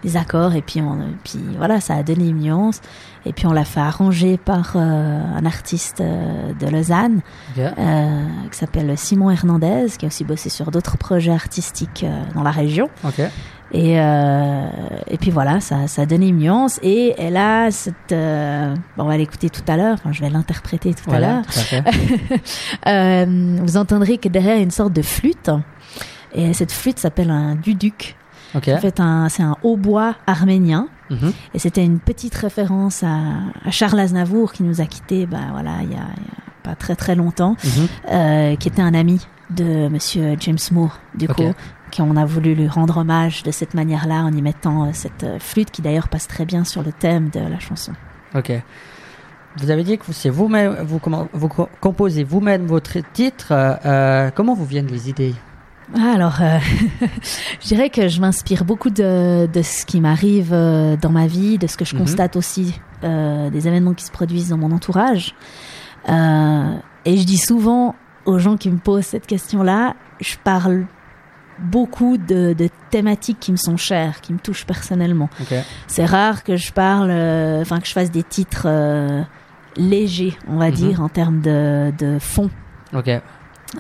les 0.03 0.17
accords, 0.17 0.55
et 0.55 0.63
puis 0.63 0.81
on, 0.81 0.99
puis 1.23 1.39
voilà, 1.59 1.81
ça 1.81 1.95
a 1.97 2.03
donné 2.03 2.29
une 2.29 2.39
nuance. 2.41 2.81
Et 3.27 3.33
puis 3.33 3.47
on 3.47 3.53
l'a 3.53 3.65
fait 3.65 3.81
arranger 3.81 4.37
par 4.39 4.73
euh, 4.77 5.21
un 5.37 5.45
artiste 5.47 6.01
euh, 6.01 6.53
de 6.59 6.67
Lausanne 6.67 7.21
Ok. 7.57 7.63
euh, 7.63 8.27
qui 8.51 8.59
s'appelle 8.59 8.97
Simon 8.99 9.31
Hernandez, 9.31 9.87
qui 9.99 10.05
a 10.05 10.09
aussi 10.09 10.25
bossé 10.25 10.49
sur 10.49 10.71
d'autres 10.71 10.97
projets 10.99 11.33
artistiques 11.33 12.05
euh, 12.05 12.23
dans 12.35 12.43
la 12.43 12.51
région. 12.51 12.89
Ok. 13.05 13.21
Et, 13.73 13.99
euh, 13.99 14.67
et 15.09 15.17
puis 15.19 15.31
voilà, 15.31 15.59
ça, 15.61 15.89
ça 15.89 16.03
a 16.03 16.07
donné 16.07 16.29
une 16.29 16.39
nuance. 16.39 16.79
Et 16.83 17.15
elle 17.19 17.37
a 17.37 17.71
cette... 17.71 18.13
euh, 18.13 18.75
bon, 18.97 19.05
on 19.05 19.09
va 19.09 19.17
l'écouter 19.17 19.51
tout 19.51 19.63
à 19.67 19.77
l'heure, 19.77 19.95
enfin, 19.95 20.13
je 20.13 20.21
vais 20.21 20.31
l'interpréter 20.31 20.95
tout 20.95 21.11
à 21.11 21.19
Voilà. 21.19 21.43
l'heure. 21.43 21.45
À. 21.85 22.89
Euh, 22.91 23.57
vous 23.63 23.77
entendrez 23.77 24.19
que 24.19 24.29
derrière 24.29 24.55
il 24.55 24.59
y 24.59 24.61
a 24.61 24.65
une 24.65 24.71
sorte 24.71 24.93
de 24.93 25.03
flûte. 25.03 25.51
Et 26.35 26.53
cette 26.53 26.73
flûte 26.73 26.99
s'appelle 26.99 27.31
un 27.31 27.55
duduk. 27.55 28.17
Ok. 28.55 28.69
En 28.69 28.79
fait, 28.79 29.01
un- 29.01 29.29
c'est 29.29 29.43
un 29.43 29.57
hautbois 29.63 30.15
arménien. 30.27 30.89
Mhm. 31.11 31.33
Et 31.55 31.59
c'était 31.59 31.85
une 31.85 31.99
petite 31.99 32.35
référence 32.35 33.03
à, 33.03 33.19
à 33.65 33.71
Charles 33.71 34.01
Aznavour 34.01 34.53
qui 34.53 34.63
nous 34.63 34.81
a 34.81 34.87
quittés, 34.87 35.27
bah, 35.27 35.39
voilà, 35.53 35.73
il 35.83 35.91
y 35.91 35.95
a, 35.95 36.07
il 36.17 36.23
y 36.23 36.29
a 36.29 36.63
pas 36.63 36.75
très 36.75 36.97
très 36.97 37.15
longtemps, 37.15 37.57
Mhm. 37.65 37.87
euh, 38.11 38.57
qui 38.57 38.69
était 38.69 38.83
un 38.83 38.95
ami 38.95 39.21
de 39.51 39.89
Monsieur 39.89 40.37
James 40.41 40.57
Moore, 40.73 40.99
du 41.15 41.27
Ok. 41.27 41.37
coup, 41.37 41.53
qu'on 41.95 42.17
a 42.17 42.25
voulu 42.25 42.55
lui 42.55 42.67
rendre 42.67 42.97
hommage 42.97 43.43
de 43.43 43.51
cette 43.51 43.75
manière-là 43.75 44.23
en 44.25 44.33
y 44.33 44.41
mettant 44.43 44.85
euh, 44.85 44.91
cette 44.93 45.25
euh, 45.25 45.39
flûte 45.39 45.71
qui 45.71 45.83
d'ailleurs 45.83 46.09
passe 46.09 46.27
très 46.27 46.45
bien 46.47 46.65
sur 46.65 46.83
le 46.83 46.93
thème 46.93 47.29
de 47.31 47.41
la 47.41 47.61
chanson. 47.61 47.93
Ok. 48.35 48.51
Vous 49.59 49.71
avez 49.71 49.85
dit 49.85 49.99
que 49.99 50.05
vous- 50.05 50.13
c'est 50.13 50.31
vous-même, 50.31 50.77
vous, 50.85 50.99
comment- 50.99 51.29
vous 51.33 51.49
co- 51.49 51.69
composez 51.81 52.25
vous-même 52.25 52.67
votre 52.67 52.97
titre. 53.13 53.49
euh, 53.53 54.31
comment 54.35 54.55
vous 54.55 54.65
viennent 54.65 54.89
les 54.89 55.09
idées? 55.11 55.35
Ah, 55.95 56.13
Alors, 56.15 56.41
euh, 56.41 56.59
je 57.61 57.67
dirais 57.69 57.91
que 57.91 58.09
je 58.09 58.21
m'inspire 58.21 58.65
beaucoup 58.65 58.91
de, 58.91 59.47
de 59.53 59.63
ce 59.63 59.85
qui 59.85 60.01
m'arrive 60.01 60.51
euh, 60.53 60.97
dans 60.97 61.11
ma 61.11 61.27
vie, 61.27 61.59
de 61.59 61.67
ce 61.67 61.77
que 61.77 61.85
je 61.85 61.95
Mhm. 61.95 62.01
constate 62.01 62.37
aussi, 62.37 62.81
euh, 63.05 63.51
des 63.51 63.69
événements 63.69 63.93
qui 63.95 64.05
se 64.05 64.11
produisent 64.11 64.49
dans 64.49 64.57
mon 64.59 64.73
entourage. 64.73 65.35
Euh, 66.09 66.73
et 67.05 67.17
je 67.19 67.25
dis 67.25 67.37
souvent 67.37 67.95
aux 68.25 68.39
gens 68.39 68.57
qui 68.57 68.71
me 68.71 68.79
posent 68.79 69.05
cette 69.05 69.27
question-là, 69.27 69.95
je 70.21 70.37
parle 70.43 70.87
beaucoup 71.59 72.17
de, 72.17 72.55
de 72.55 72.69
thématiques 72.91 73.39
qui 73.39 73.53
me 73.53 73.57
sont 73.59 73.77
chères, 73.77 74.21
qui 74.23 74.33
me 74.33 74.39
touchent 74.39 74.65
personnellement. 74.67 75.29
C'est 75.87 76.05
rare 76.07 76.43
que 76.45 76.57
je 76.57 76.73
parle, 76.73 77.11
enfin 77.61 77.79
que 77.81 77.87
je 77.87 77.93
fasse 77.93 78.11
des 78.11 78.23
titres 78.25 78.67
légers, 79.77 80.37
on 80.49 80.57
va 80.57 80.69
Mhm. 80.69 80.75
dire, 80.75 81.01
en 81.03 81.09
termes 81.09 81.41
de, 81.43 81.93
de 81.99 82.19
fond. 82.19 82.51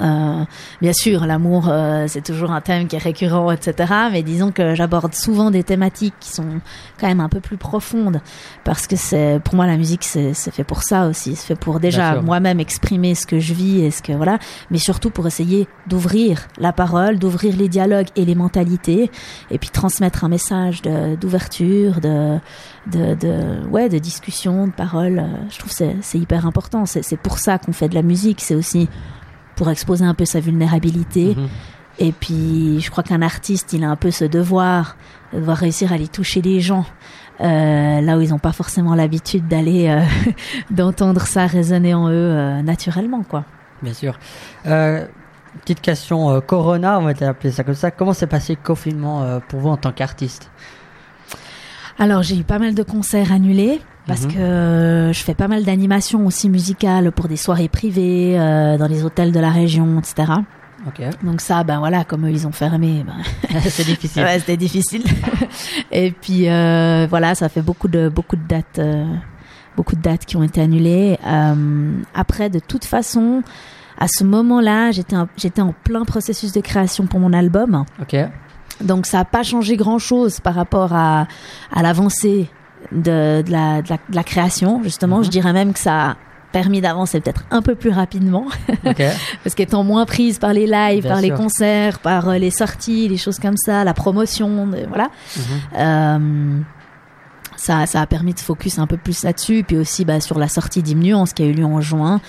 Euh, 0.00 0.44
bien 0.82 0.92
sûr, 0.92 1.26
l'amour, 1.26 1.68
euh, 1.68 2.06
c'est 2.08 2.22
toujours 2.22 2.50
un 2.52 2.60
thème 2.60 2.86
qui 2.88 2.96
est 2.96 2.98
récurrent, 2.98 3.50
etc. 3.52 3.92
Mais 4.12 4.22
disons 4.22 4.50
que 4.52 4.74
j'aborde 4.74 5.14
souvent 5.14 5.50
des 5.50 5.62
thématiques 5.62 6.14
qui 6.20 6.30
sont 6.30 6.60
quand 7.00 7.06
même 7.06 7.20
un 7.20 7.28
peu 7.28 7.40
plus 7.40 7.56
profondes, 7.56 8.20
parce 8.64 8.86
que 8.86 8.96
c'est, 8.96 9.40
pour 9.44 9.54
moi, 9.54 9.66
la 9.66 9.76
musique, 9.76 10.04
c'est 10.04 10.34
c'est 10.34 10.50
fait 10.52 10.64
pour 10.64 10.82
ça 10.82 11.06
aussi. 11.06 11.36
C'est 11.36 11.46
fait 11.48 11.54
pour 11.54 11.80
déjà 11.80 12.20
moi-même 12.22 12.60
exprimer 12.60 13.14
ce 13.14 13.26
que 13.26 13.38
je 13.38 13.54
vis 13.54 13.80
et 13.84 13.90
ce 13.90 14.02
que 14.02 14.12
voilà, 14.12 14.38
mais 14.70 14.78
surtout 14.78 15.10
pour 15.10 15.26
essayer 15.26 15.68
d'ouvrir 15.86 16.48
la 16.58 16.72
parole, 16.72 17.18
d'ouvrir 17.18 17.56
les 17.56 17.68
dialogues 17.68 18.08
et 18.16 18.24
les 18.24 18.34
mentalités, 18.34 19.10
et 19.50 19.58
puis 19.58 19.70
transmettre 19.70 20.24
un 20.24 20.28
message 20.28 20.82
de- 20.82 21.14
d'ouverture, 21.16 22.00
de, 22.00 22.38
de, 22.90 23.14
de, 23.14 23.66
ouais, 23.68 23.88
de 23.88 23.98
discussion, 23.98 24.66
de 24.66 24.72
parole. 24.72 25.24
Je 25.50 25.58
trouve 25.58 25.70
que 25.70 25.76
c'est 25.76 25.96
c'est 26.00 26.18
hyper 26.18 26.46
important. 26.46 26.84
C'est 26.86 27.02
c'est 27.02 27.16
pour 27.16 27.38
ça 27.38 27.58
qu'on 27.58 27.72
fait 27.72 27.88
de 27.88 27.94
la 27.94 28.02
musique. 28.02 28.40
C'est 28.40 28.54
aussi 28.54 28.88
pour 29.56 29.70
exposer 29.70 30.04
un 30.04 30.14
peu 30.14 30.25
sa 30.25 30.40
vulnérabilité. 30.40 31.34
Mhm. 31.37 31.49
Et 31.99 32.12
puis, 32.12 32.80
je 32.80 32.90
crois 32.90 33.04
qu'un 33.04 33.23
artiste, 33.23 33.73
il 33.73 33.84
a 33.84 33.90
un 33.90 33.96
peu 33.96 34.11
ce 34.11 34.25
devoir 34.25 34.96
de 35.32 35.38
devoir 35.40 35.56
réussir 35.56 35.92
à 35.92 35.96
aller 35.96 36.08
toucher 36.08 36.42
les 36.42 36.61
gens. 36.61 36.87
euh, 37.40 38.00
là 38.00 38.16
où 38.16 38.20
ils 38.20 38.30
n'ont 38.30 38.38
pas 38.38 38.52
forcément 38.52 38.94
l'habitude 38.94 39.49
d'aller 39.49 39.88
euh, 39.88 40.02
d'entendre 40.70 41.23
ça 41.23 41.46
résonner 41.46 41.92
en 41.92 42.08
eux 42.08 42.12
euh, 42.12 42.62
naturellement 42.62 43.25
quoi. 43.25 43.44
Bien 43.82 43.92
sûr. 43.92 44.18
Petite 44.62 45.80
question 45.80 46.40
Corona, 46.40 46.99
on 47.00 47.02
va 47.02 47.28
appeler 47.28 47.50
ça 47.50 47.64
comme 47.64 47.75
ça. 47.75 47.90
Comment 47.90 48.12
s'est 48.12 48.28
passé 48.28 48.56
le 48.61 48.64
confinement 48.64 49.40
pour 49.49 49.61
vous 49.61 49.68
en 49.68 49.76
tant 49.76 49.92
qu'artiste? 49.92 50.50
Alors 51.99 52.23
j'ai 52.23 52.37
eu 52.37 52.44
pas 52.44 52.58
mal 52.58 52.75
de 52.75 52.82
concerts 52.82 53.32
annulés 53.32 53.80
parce 54.06 54.23
Mhm. 54.26 54.32
que 54.32 55.11
je 55.12 55.20
fais 55.23 55.34
pas 55.34 55.49
mal 55.49 55.64
d'animations 55.64 56.26
aussi 56.26 56.49
musicales 56.50 57.11
pour 57.12 57.28
des 57.28 57.37
soirées 57.37 57.68
privées 57.68 58.38
euh, 58.38 58.76
dans 58.78 58.87
les 58.87 59.04
hôtels 59.04 59.32
de 59.32 59.40
la 59.40 59.50
région, 59.50 59.99
etc. 59.99 60.32
Ok. 60.87 61.00
Donc 61.23 61.40
ça, 61.40 61.64
ben 61.64 61.78
voilà, 61.78 62.04
comme 62.04 62.26
eux, 62.26 62.30
ils 62.30 62.46
ont 62.46 62.52
fermé, 62.52 63.04
ben, 63.06 63.61
c'est 63.68 63.84
difficile. 63.87 64.23
ouais, 64.23 64.38
c'était 64.38 64.58
difficile. 64.58 65.02
Et 65.90 66.11
puis 66.12 66.49
euh, 66.50 67.06
voilà, 67.08 67.34
ça 67.34 67.49
fait 67.49 67.62
beaucoup 67.62 67.88
de 67.88 68.08
beaucoup 68.11 68.37
de 68.37 68.46
dates, 68.46 68.78
euh, 68.78 69.06
beaucoup 69.76 69.96
de 69.96 70.02
dates 70.02 70.26
qui 70.26 70.37
ont 70.37 70.42
été 70.42 70.61
annulées. 70.61 71.18
Euh, 71.26 71.92
après, 72.14 72.50
de 72.50 72.58
toute 72.58 72.84
façon, 72.84 73.42
à 73.99 74.06
ce 74.08 74.25
moment-là, 74.25 74.90
j'étais 74.90 75.16
j'étais 75.38 75.62
en 75.62 75.73
plein 75.84 76.04
processus 76.04 76.52
de 76.52 76.61
création 76.61 77.06
pour 77.06 77.18
mon 77.20 77.32
album. 77.32 77.84
Ok. 78.02 78.16
Donc 78.82 79.06
ça 79.06 79.18
n'a 79.18 79.25
pas 79.25 79.42
changé 79.44 79.76
grand-chose 79.76 80.40
par 80.40 80.54
rapport 80.54 80.92
à, 80.94 81.26
à 81.73 81.82
l'avancée 81.82 82.50
de, 82.92 83.42
de, 83.42 83.50
la, 83.50 83.82
de, 83.82 83.88
la, 83.88 83.96
de 83.96 84.14
la 84.14 84.24
création, 84.24 84.82
justement. 84.82 85.18
Mhm. 85.18 85.24
Je 85.24 85.30
dirais 85.30 85.52
même 85.52 85.72
que 85.72 85.78
ça 85.78 86.10
a 86.10 86.16
permis 86.54 86.80
d'avancer 86.80 87.20
peut-être 87.20 87.44
un 87.50 87.62
peu 87.62 87.74
plus 87.74 87.90
rapidement, 87.90 88.46
parce 89.42 89.56
qu'étant 89.56 89.82
moins 89.82 90.06
prise 90.06 90.38
par 90.38 90.52
les 90.52 90.66
lives, 90.66 91.02
Bien 91.02 91.10
par 91.10 91.20
les 91.20 91.30
concerts, 91.30 91.98
par 91.98 92.28
euh, 92.28 92.38
les 92.38 92.50
sorties, 92.50 93.08
les 93.08 93.16
choses 93.16 93.40
comme 93.40 93.56
ça, 93.56 93.82
la 93.82 93.92
promotion, 93.92 94.70
euh, 94.72 94.86
voilà. 94.88 95.10
Mhm. 95.36 95.42
Euh, 95.76 96.60
ça, 97.56 97.86
ça 97.86 98.00
a 98.00 98.06
permis 98.06 98.34
de 98.34 98.40
focus 98.40 98.78
un 98.78 98.86
peu 98.86 98.96
plus 98.96 99.24
là-dessus, 99.24 99.64
puis 99.66 99.76
aussi 99.76 100.04
bah, 100.04 100.20
sur 100.20 100.38
la 100.38 100.46
sortie 100.46 100.82
d'Imnuance 100.82 101.32
qui 101.32 101.42
a 101.42 101.46
eu 101.46 101.52
lieu 101.52 101.64
en 101.64 101.80
juin, 101.80 102.20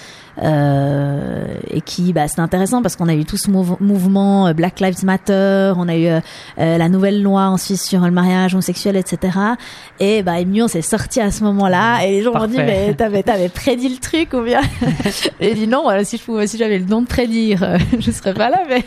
et 0.41 1.81
qui, 1.81 2.13
bah, 2.13 2.27
c'est 2.27 2.39
intéressant 2.41 2.81
parce 2.81 2.95
qu'on 2.95 3.07
a 3.07 3.13
eu 3.13 3.25
tout 3.25 3.37
ce 3.37 3.49
mouv- 3.49 3.77
mouvement 3.79 4.47
euh, 4.47 4.53
Black 4.53 4.79
Lives 4.79 5.03
Matter, 5.05 5.73
on 5.77 5.87
a 5.87 5.95
eu 5.95 6.05
euh, 6.07 6.19
euh, 6.59 6.77
la 6.77 6.89
nouvelle 6.89 7.21
loi 7.21 7.43
en 7.49 7.57
Suisse 7.57 7.83
sur 7.83 8.01
le 8.01 8.11
mariage 8.11 8.53
homosexuel, 8.53 8.95
etc. 8.95 9.37
Et 9.99 10.23
bah, 10.23 10.39
Imnuance 10.39 10.75
est 10.75 10.81
sorti 10.81 11.21
à 11.21 11.31
ce 11.31 11.43
moment-là, 11.43 12.05
et 12.05 12.11
les 12.11 12.23
gens 12.23 12.33
m'ont 12.33 12.47
dit, 12.47 12.57
mais 12.57 12.93
t'avais, 12.93 13.23
t'avais 13.23 13.49
prédit 13.49 13.89
le 13.89 13.97
truc 13.97 14.33
ou 14.33 14.41
bien 14.41 14.61
Et 15.39 15.53
dit 15.53 15.67
non, 15.67 15.89
euh, 15.89 16.01
si 16.03 16.17
je 16.17 16.23
pouvais, 16.23 16.47
si 16.47 16.57
j'avais 16.57 16.79
le 16.79 16.85
don 16.85 17.01
de 17.01 17.07
prédire, 17.07 17.63
euh, 17.63 17.77
je 17.99 18.11
serais 18.11 18.33
pas 18.33 18.49
là, 18.49 18.59
mais 18.69 18.83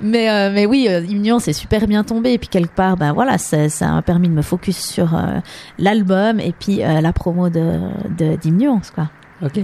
mais 0.00 0.30
euh, 0.30 0.50
mais 0.52 0.66
oui, 0.66 0.86
euh, 0.90 1.00
Imnuance 1.08 1.48
est 1.48 1.52
super 1.52 1.86
bien 1.86 2.04
tombé, 2.04 2.32
et 2.34 2.38
puis 2.38 2.48
quelque 2.48 2.74
part, 2.74 2.96
ben 2.96 3.12
voilà, 3.12 3.38
ça 3.38 3.68
ça 3.68 3.88
m'a 3.88 4.02
permis 4.02 4.28
de 4.28 4.34
me 4.34 4.42
focus 4.42 4.76
sur 4.78 5.14
euh, 5.14 5.38
l'album 5.78 6.40
et 6.40 6.52
puis 6.58 6.82
euh, 6.82 7.00
la 7.00 7.12
promo 7.12 7.48
de 7.48 7.78
de 8.18 8.36
d'Imnuance, 8.36 8.90
quoi. 8.90 9.08
Ok. 9.42 9.60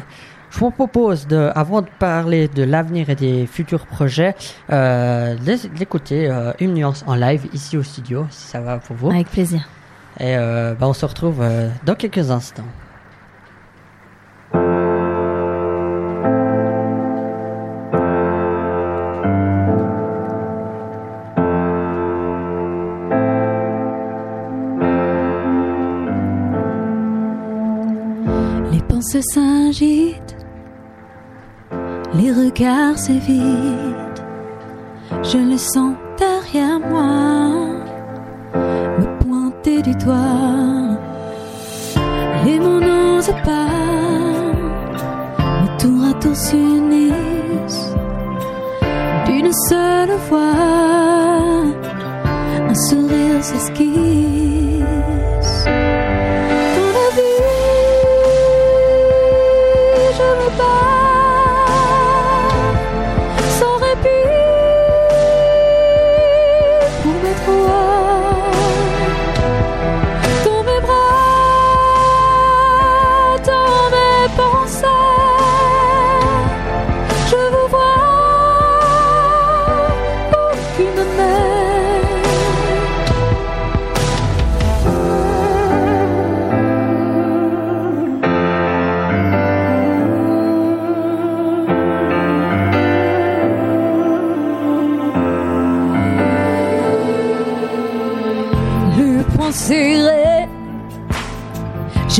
Je 0.50 0.59
vous 0.59 0.71
propose, 0.71 1.26
de, 1.26 1.50
avant 1.54 1.80
de 1.83 1.88
parler 1.99 2.49
de 2.49 2.62
l'avenir 2.64 3.09
et 3.09 3.14
des 3.14 3.47
futurs 3.47 3.87
projets, 3.87 4.35
euh, 4.71 5.37
d'é- 5.37 5.69
d'écouter 5.78 6.28
euh, 6.28 6.52
une 6.61 6.75
nuance 6.75 7.04
en 7.07 7.14
live 7.14 7.47
ici 7.52 7.76
au 7.76 7.83
studio, 7.83 8.26
si 8.30 8.49
ça 8.49 8.61
va 8.61 8.78
pour 8.78 8.97
vous. 8.97 9.11
Avec 9.11 9.28
plaisir. 9.30 9.61
Et 10.19 10.37
euh, 10.37 10.75
bah, 10.78 10.87
on 10.88 10.92
se 10.92 11.07
retrouve 11.07 11.42
dans 11.87 11.95
quelques 11.95 12.30
instants. 12.30 12.64
Regards 33.00 33.23
s'évitent. 33.23 34.23
Je 35.23 35.38
le 35.38 35.59
sens 35.59 35.95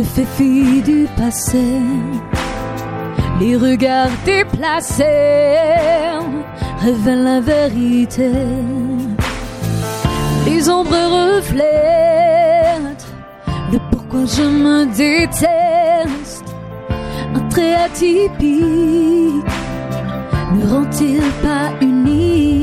je 0.01 0.05
fais 0.05 0.25
fi 0.37 0.83
du 0.83 1.07
passé. 1.17 1.67
Les 3.39 3.57
regards 3.57 4.15
déplacés 4.25 5.05
révèlent 6.79 7.25
la 7.25 7.41
vérité. 7.41 8.31
Les 10.47 10.71
ombres 10.71 11.05
reflètent 11.19 13.09
le 13.73 13.79
pourquoi 13.91 14.25
je 14.25 14.43
me 14.65 14.87
déteste. 14.87 16.49
Un 17.35 17.43
trait 17.51 17.75
atypique 17.75 19.55
ne 20.55 20.63
rend-il 20.73 21.21
pas 21.43 21.69
unique? 21.81 22.60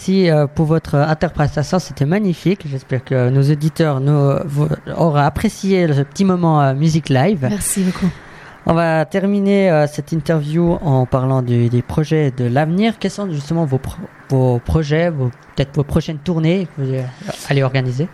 Aussi 0.00 0.30
euh, 0.30 0.46
pour 0.46 0.66
votre 0.66 0.94
interprétation. 0.94 1.78
C'était 1.78 2.06
magnifique. 2.06 2.62
J'espère 2.66 3.04
que 3.04 3.28
nos 3.28 3.42
auditeurs 3.42 4.00
nous, 4.00 4.34
auront 4.96 5.14
apprécié 5.16 5.92
ce 5.92 6.00
petit 6.02 6.24
moment 6.24 6.60
euh, 6.62 6.74
musique 6.74 7.08
live. 7.10 7.46
Merci 7.50 7.82
beaucoup. 7.82 8.08
On 8.66 8.74
va 8.74 9.04
terminer 9.04 9.70
euh, 9.70 9.86
cette 9.86 10.12
interview 10.12 10.78
en 10.82 11.06
parlant 11.06 11.42
du- 11.42 11.68
des 11.68 11.82
projets 11.82 12.30
de 12.30 12.44
l'avenir. 12.44 12.98
Quels 12.98 13.10
sont 13.10 13.30
justement 13.30 13.64
vos, 13.64 13.78
pro- 13.78 13.96
vos 14.30 14.58
projets, 14.58 15.10
peut-être 15.10 15.74
vos 15.76 15.84
prochaines 15.84 16.18
tournées 16.18 16.66
que 16.76 16.82
vous 16.82 16.92
allez 17.48 17.62
organiser? 17.62 18.08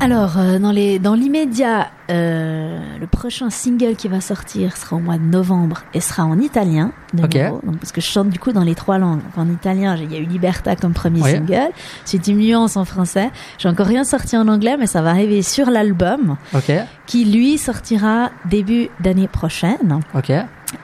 Alors, 0.00 0.38
euh, 0.38 0.60
dans 0.60 0.70
les 0.70 1.00
dans 1.00 1.14
l'immédiat, 1.14 1.88
euh, 2.08 2.78
le 3.00 3.06
prochain 3.08 3.50
single 3.50 3.96
qui 3.96 4.06
va 4.06 4.20
sortir 4.20 4.76
sera 4.76 4.94
au 4.94 5.00
mois 5.00 5.18
de 5.18 5.24
novembre 5.24 5.82
et 5.92 6.00
sera 6.00 6.24
en 6.24 6.38
italien. 6.38 6.92
De 7.14 7.24
Ok. 7.24 7.34
nouveau. 7.34 7.60
Donc, 7.64 7.78
parce 7.78 7.90
que 7.90 8.00
je 8.00 8.06
chante 8.06 8.28
du 8.30 8.38
coup 8.38 8.52
dans 8.52 8.62
les 8.62 8.76
trois 8.76 8.98
langues. 8.98 9.20
Donc, 9.22 9.36
en 9.48 9.50
italien, 9.52 9.96
il 9.96 10.12
y 10.12 10.16
a 10.16 10.20
eu 10.20 10.24
Liberta 10.24 10.76
comme 10.76 10.92
premier 10.92 11.20
Oui. 11.22 11.30
single. 11.32 11.70
Ensuite, 12.04 12.28
une 12.28 12.38
nuance 12.38 12.76
en 12.76 12.84
français. 12.84 13.30
J'ai 13.58 13.68
encore 13.68 13.86
rien 13.86 14.04
sorti 14.04 14.36
en 14.36 14.46
anglais, 14.46 14.76
mais 14.78 14.86
ça 14.86 15.02
va 15.02 15.10
arriver 15.10 15.42
sur 15.42 15.68
l'album 15.68 16.36
Ok, 16.54 16.70
qui 17.06 17.24
lui 17.24 17.58
sortira 17.58 18.30
début 18.48 18.90
d'année 19.00 19.26
prochaine 19.26 20.00
ok, 20.14 20.30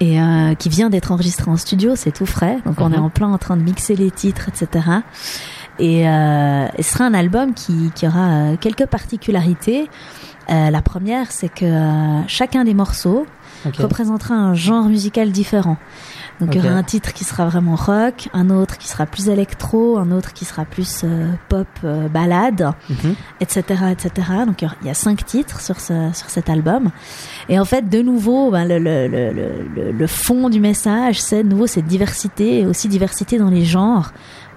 et 0.01 0.21
euh, 0.21 0.55
qui 0.55 0.69
vient 0.71 0.91
d'être 0.91 1.13
enregistré 1.13 1.49
en 1.51 1.57
studio. 1.57 1.95
C'est 1.95 2.13
tout 2.13 2.27
frais. 2.27 2.59
Donc, 2.67 2.81
on 2.81 2.89
Mhm. 2.89 2.95
est 2.95 2.99
en 2.99 3.11
plein 3.11 3.29
en 3.29 3.39
train 3.39 3.57
de 3.57 3.63
mixer 3.63 3.95
les 3.95 4.11
titres, 4.11 4.49
etc. 4.49 4.87
Et 5.79 6.09
euh, 6.09 6.67
ce 6.77 6.83
sera 6.83 7.05
un 7.05 7.15
album 7.15 7.55
qui, 7.55 7.91
qui 7.95 8.07
aura 8.07 8.29
euh, 8.29 8.57
quelques 8.61 8.87
particularités. 8.87 9.89
Euh, 10.51 10.71
la 10.71 10.83
première, 10.83 11.33
c'est 11.33 11.49
que 11.49 11.65
euh, 11.65 12.21
chacun 12.27 12.65
des 12.65 12.75
morceaux 12.75 13.27
représentera 13.79 14.35
un 14.35 14.55
genre 14.55 14.85
musical 14.91 15.33
différent. 15.33 15.79
Donc 16.41 16.55
il 16.55 16.63
y 16.63 16.67
aura 16.67 16.77
un 16.77 16.83
titre 16.83 17.13
qui 17.13 17.25
sera 17.25 17.47
vraiment 17.47 17.77
rock, 17.77 18.29
un 18.35 18.51
autre 18.51 18.77
qui 18.77 18.89
sera 18.89 19.07
plus 19.07 19.29
électro, 19.29 19.99
un 19.99 20.11
autre 20.11 20.33
qui 20.33 20.45
sera 20.45 20.65
plus 20.65 21.03
euh, 21.05 21.31
pop, 21.49 21.67
euh, 21.85 22.09
balade, 22.09 22.73
etc., 23.41 23.63
etc. 23.93 24.11
Donc 24.47 24.63
il 24.63 24.87
y 24.87 24.91
a 24.91 24.95
cinq 24.95 25.25
titres 25.25 25.61
sur 25.61 25.81
ce, 25.81 26.11
sur 26.13 26.29
cet 26.29 26.51
album. 26.51 26.91
Et 27.49 27.59
en 27.59 27.65
fait, 27.65 27.89
de 27.89 28.03
nouveau, 28.03 28.51
ben, 28.51 28.67
le, 28.67 28.79
le, 28.79 29.07
le, 29.09 29.33
le, 29.33 29.93
le 29.93 30.07
fond 30.07 30.51
du 30.51 30.61
message, 30.61 31.21
c'est 31.23 31.45
de 31.45 31.49
nouveau 31.49 31.67
cette 31.67 31.87
diversité, 31.87 32.61
et 32.61 32.67
aussi 32.67 32.89
diversité 32.89 33.39
dans 33.39 33.51
les 33.51 33.65
genres. 33.65 34.13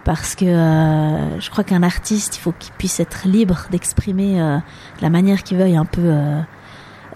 Parce 0.08 0.36
que 0.36 0.46
euh, 0.46 1.40
je 1.42 1.50
crois 1.50 1.66
qu'un 1.66 1.84
artiste, 1.84 2.38
il 2.38 2.40
faut 2.40 2.54
qu'il 2.58 2.72
puisse 2.78 3.02
être 3.02 3.28
libre 3.28 3.68
d'exprimer 3.72 4.42
euh, 4.42 4.56
de 4.56 5.02
la 5.02 5.10
manière 5.10 5.44
qu'il 5.44 5.58
veuille 5.58 5.76
un 5.76 5.84
peu 5.84 6.02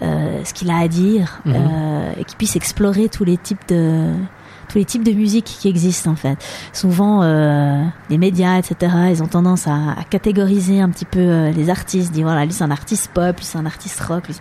euh, 0.02 0.44
ce 0.44 0.52
qu'il 0.52 0.70
a 0.70 0.76
à 0.76 0.88
dire, 0.88 1.40
Mhm. 1.46 1.54
et 2.18 2.24
qu'il 2.24 2.36
puisse 2.36 2.54
explorer 2.54 3.08
tous 3.08 3.24
les 3.24 3.38
types 3.38 3.66
de 3.68 4.12
tous 4.72 4.78
les 4.78 4.84
types 4.86 5.04
de 5.04 5.12
musique 5.12 5.44
qui 5.44 5.68
existent 5.68 6.10
en 6.10 6.16
fait. 6.16 6.36
Souvent, 6.72 7.22
euh, 7.22 7.84
les 8.10 8.16
médias, 8.18 8.56
etc., 8.58 8.92
ils 9.10 9.22
ont 9.22 9.26
tendance 9.26 9.68
à, 9.68 9.74
à 9.98 10.04
catégoriser 10.08 10.80
un 10.80 10.88
petit 10.88 11.04
peu 11.04 11.20
euh, 11.20 11.50
les 11.52 11.68
artistes, 11.70 12.10
dire 12.12 12.24
voilà, 12.24 12.44
lui 12.46 12.52
c'est 12.52 12.64
un 12.64 12.70
artiste 12.70 13.10
pop, 13.12 13.36
lui 13.36 13.44
c'est 13.44 13.58
un 13.58 13.66
artiste 13.66 14.00
rock. 14.00 14.26
lui, 14.28 14.34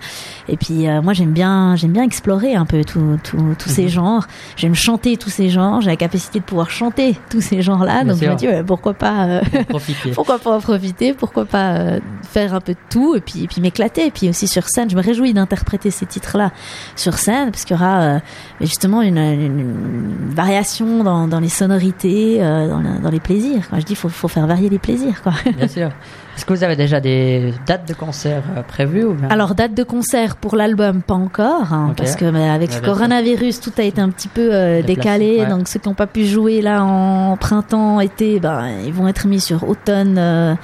Et 0.47 0.55
puis 0.58 0.88
euh, 0.88 1.01
moi 1.01 1.12
j'aime 1.13 1.32
bien, 1.32 1.75
j'aime 1.75 1.91
bien 1.91 2.03
explorer 2.03 2.55
un 2.55 2.65
peu 2.65 2.84
tous 2.86 3.19
ces 3.65 3.84
Mhm. 3.84 3.88
genres. 3.89 4.27
J'aime 4.55 4.73
chanter 4.75 5.17
tous 5.17 5.29
ces 5.29 5.49
genres. 5.49 5.82
J'ai 5.82 5.89
la 5.89 5.95
capacité 5.97 6.39
de 6.39 6.45
pouvoir 6.45 6.69
chanter 6.69 7.17
tous 7.29 7.41
ces 7.41 7.62
genres-là. 7.62 8.03
Donc 8.05 8.17
je 8.21 8.25
me 8.25 8.36
dis 8.36 8.47
ouais, 8.47 8.63
pourquoi 8.63 8.93
pas. 8.93 9.41
pourquoi 10.15 10.39
pas 10.39 10.55
en 10.55 10.60
profiter 10.62 11.13
Pourquoi 11.13 11.45
pas 11.45 11.97
faire 12.23 12.53
un 12.53 12.62
peu 12.62 12.73
de 12.73 12.79
tout 12.89 13.15
et 13.15 13.21
puis, 13.21 13.43
et 13.43 13.47
puis 13.47 13.60
m'éclater 13.62 14.05
Et 14.08 14.12
puis 14.12 14.29
aussi 14.29 14.47
sur 14.47 14.67
scène, 14.69 14.89
je 14.89 14.95
me 14.95 15.01
réjouis 15.01 15.34
d'interpréter 15.34 15.91
ces 15.91 16.05
titres-là 16.05 16.51
sur 16.95 17.15
scène 17.17 17.51
parce 17.51 17.65
qu'il 17.65 17.75
y 17.75 17.79
aura 17.79 18.19
justement 18.62 19.01
une, 19.01 19.17
une- 19.17 19.60
une 19.60 20.20
variation 20.29 21.03
dans, 21.03 21.27
dans 21.27 21.39
les 21.39 21.49
sonorités, 21.49 22.38
euh, 22.41 22.67
dans, 22.69 22.79
la- 22.81 22.99
dans 22.99 23.10
les 23.10 23.19
plaisirs. 23.19 23.67
Quand 23.69 23.79
je 23.79 23.86
dis 23.86 23.95
faut, 23.95 24.10
faut 24.10 24.27
faire 24.27 24.47
varier 24.47 24.69
les 24.69 24.79
plaisirs. 24.79 25.21
Quoi. 25.23 25.34
Bien 25.57 25.67
sûr. 25.67 25.89
Est-ce 26.38 26.45
que 26.45 26.53
vous 26.53 26.63
avez 26.63 26.77
déjà 26.77 27.01
des 27.01 27.53
dates 27.67 27.88
de 27.88 27.93
concert 27.93 28.41
euh, 28.57 28.62
prévues 28.63 29.03
ou 29.03 29.13
bien? 29.13 29.27
Alors 29.29 29.53
date 29.53 29.73
de 29.73 29.84
concert 29.84 30.38
pour 30.38 30.55
l'album 30.55 31.01
pas 31.01 31.13
encore 31.13 31.73
hein, 31.73 31.93
parce 31.97 32.15
que 32.15 32.23
mais 32.25 32.49
avec 32.49 32.73
le 32.73 32.79
coronavirus 32.81 33.60
tout 33.60 33.73
a 33.77 33.84
été 33.84 33.99
un 33.99 34.10
petit 34.10 34.29
peu 34.29 34.49
euh, 34.51 34.81
décalé 34.81 35.39
ouais. 35.39 35.45
donc 35.45 35.67
ceux 35.67 35.77
qui 35.79 35.89
n'ont 35.89 35.93
pas 35.93 36.07
pu 36.07 36.25
jouer 36.25 36.62
là 36.62 36.84
en 36.86 37.36
printemps 37.36 37.99
été 37.99 38.39
ben 38.39 38.63
ils 38.86 38.93
vont 38.93 39.10
être 39.10 39.27
mis 39.27 39.41
sur 39.41 39.67
automne 39.67 40.15
euh, 40.17 40.55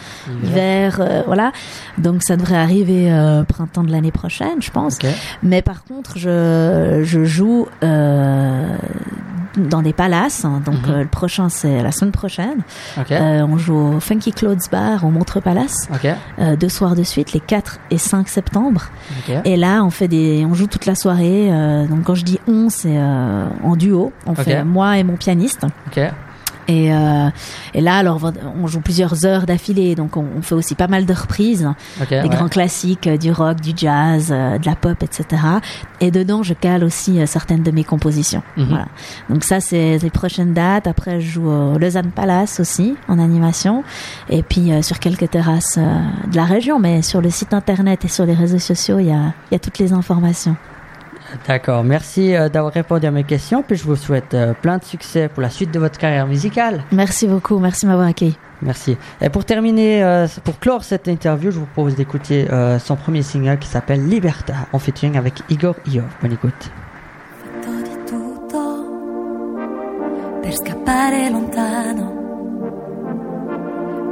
hiver 0.42 1.00
euh, 1.02 1.22
voilà 1.28 1.52
donc 1.98 2.24
ça 2.24 2.38
devrait 2.38 2.56
arriver 2.58 3.12
printemps 3.50 3.84
de 3.84 3.92
l'année 3.92 4.12
prochaine 4.12 4.62
je 4.62 4.72
pense 4.72 4.98
mais 5.44 5.62
par 5.62 5.84
contre 5.84 6.18
je 6.18 7.02
je 7.04 7.26
joue 7.26 7.68
dans 9.56 9.82
des 9.82 9.94
palaces 9.94 10.44
hein. 10.46 10.62
donc 10.66 10.88
Mhm. 10.88 10.94
euh, 10.94 11.02
le 11.04 11.08
prochain 11.08 11.50
c'est 11.50 11.82
la 11.82 11.92
semaine 11.92 12.12
prochaine. 12.12 12.60
Euh, 13.22 13.46
on 13.48 13.58
joue 13.58 13.96
au 13.96 14.00
Funky 14.00 14.32
Clothes 14.32 14.70
Bar 14.72 15.06
au 15.06 15.10
Montreux 15.10 15.42
Palace 15.42 15.88
euh, 16.40 16.56
deux 16.56 16.70
soirs 16.70 16.96
de 16.96 17.04
suite 17.04 17.34
les 17.34 17.40
4 17.40 17.80
et 17.92 17.98
5 17.98 18.28
septembre 18.30 18.90
et 19.46 19.56
là, 19.58 19.84
on 19.84 19.90
fait 19.90 20.08
des, 20.08 20.46
on 20.50 20.54
joue 20.54 20.68
toute 20.68 20.86
la 20.86 20.96
soirée. 20.96 21.50
donc 21.90 22.04
quand 22.04 22.16
je 22.16 22.24
dis 22.24 22.40
on, 22.48 22.70
c'est 22.70 22.98
en 22.98 23.76
duo. 23.76 24.12
On 24.26 24.32
fait 24.36 24.64
moi 24.64 24.98
et 24.98 25.04
mon 25.04 25.16
pianiste. 25.16 25.66
Et, 26.68 26.94
euh, 26.94 27.30
et 27.74 27.82
là, 27.82 27.98
alors 27.98 28.32
on 28.62 28.68
joue 28.68 28.82
plusieurs 28.82 29.26
heures 29.26 29.46
d'affilée. 29.46 29.96
Donc 29.96 30.18
on, 30.18 30.26
on 30.38 30.42
fait 30.42 30.56
aussi 30.56 30.76
pas 30.76 30.88
mal 30.88 31.06
de 31.06 31.14
reprises, 31.14 31.70
Ok. 32.02 32.10
des 32.10 32.16
ouais. 32.18 32.28
grands 32.30 32.50
classiques, 32.50 33.08
euh, 33.08 33.18
du 33.18 33.32
rock, 33.32 33.62
du 33.62 33.72
jazz, 33.76 34.30
euh, 34.32 34.58
de 34.58 34.66
la 34.66 34.76
pop, 34.76 35.02
etc. 35.02 35.42
Et 36.02 36.12
dedans, 36.12 36.44
je 36.44 36.54
cale 36.54 36.84
aussi 36.84 37.20
euh, 37.20 37.26
certaines 37.26 37.64
de 37.64 37.72
mes 37.72 37.84
compositions. 37.84 38.44
Mhm. 38.58 38.66
Voilà. 38.68 38.86
Donc 39.30 39.44
ça, 39.44 39.60
c'est 39.60 39.98
les 39.98 40.10
prochaines 40.10 40.54
dates. 40.54 40.88
Après, 40.88 41.22
je 41.22 41.30
joue 41.32 41.50
au 41.50 41.78
Lausanne 41.78 42.12
Palace 42.12 42.60
aussi 42.60 42.96
en 43.08 43.18
animation, 43.20 43.84
et 44.30 44.44
puis 44.44 44.72
euh, 44.72 44.82
sur 44.82 45.00
quelques 45.00 45.30
terrasses 45.30 45.78
euh, 45.78 46.00
de 46.30 46.36
la 46.36 46.46
région. 46.46 46.80
Mais 46.80 47.02
sur 47.02 47.22
le 47.22 47.30
site 47.30 47.54
internet 47.54 48.04
et 48.06 48.08
sur 48.10 48.26
les 48.26 48.34
réseaux 48.34 48.60
sociaux, 48.60 49.00
il 49.00 49.08
y 49.08 49.12
a, 49.12 49.34
il 49.50 49.54
y 49.54 49.56
a 49.56 49.60
toutes 49.60 49.80
les 49.80 49.94
informations. 49.94 50.56
D'accord. 51.48 51.84
Merci 51.84 52.36
euh, 52.36 52.50
d'avoir 52.50 52.74
répondu 52.74 53.06
à 53.06 53.12
mes 53.12 53.24
questions. 53.24 53.64
Puis 53.64 53.78
je 53.78 53.84
vous 53.84 53.96
souhaite 53.96 54.34
euh, 54.34 54.54
plein 54.54 54.78
de 54.78 54.84
succès 54.84 55.28
pour 55.28 55.42
la 55.42 55.50
suite 55.50 55.72
de 55.72 55.80
votre 55.80 55.98
carrière 55.98 56.28
musicale. 56.28 56.84
Merci 56.92 57.28
beaucoup, 57.28 57.60
merci 57.60 57.86
de 57.86 57.92
m'avoir 57.92 58.08
accueilli. 58.08 58.38
Merci. 58.62 58.98
Et 59.22 59.30
pour 59.30 59.46
terminer, 59.46 60.04
euh, 60.04 60.28
pour 60.44 60.60
clore 60.60 60.84
cette 60.84 61.08
interview, 61.08 61.52
je 61.52 61.60
vous 61.60 61.66
propose 61.66 61.96
d'écouter 61.96 62.48
son 62.84 62.96
premier 62.96 63.22
single 63.22 63.60
qui 63.60 63.68
s'appelle 63.68 64.08
Liberta 64.08 64.54
en 64.74 64.80
featuring 64.80 65.18
avec 65.18 65.36
Igor 65.50 65.76
Iov. 65.86 66.06
Bonne 66.22 66.34
écoute. 66.34 66.72
fatto 67.58 67.82
di 67.82 68.04
tutto 68.06 68.60
per 70.42 70.54
scappare 70.54 71.30
lontano. 71.30 72.26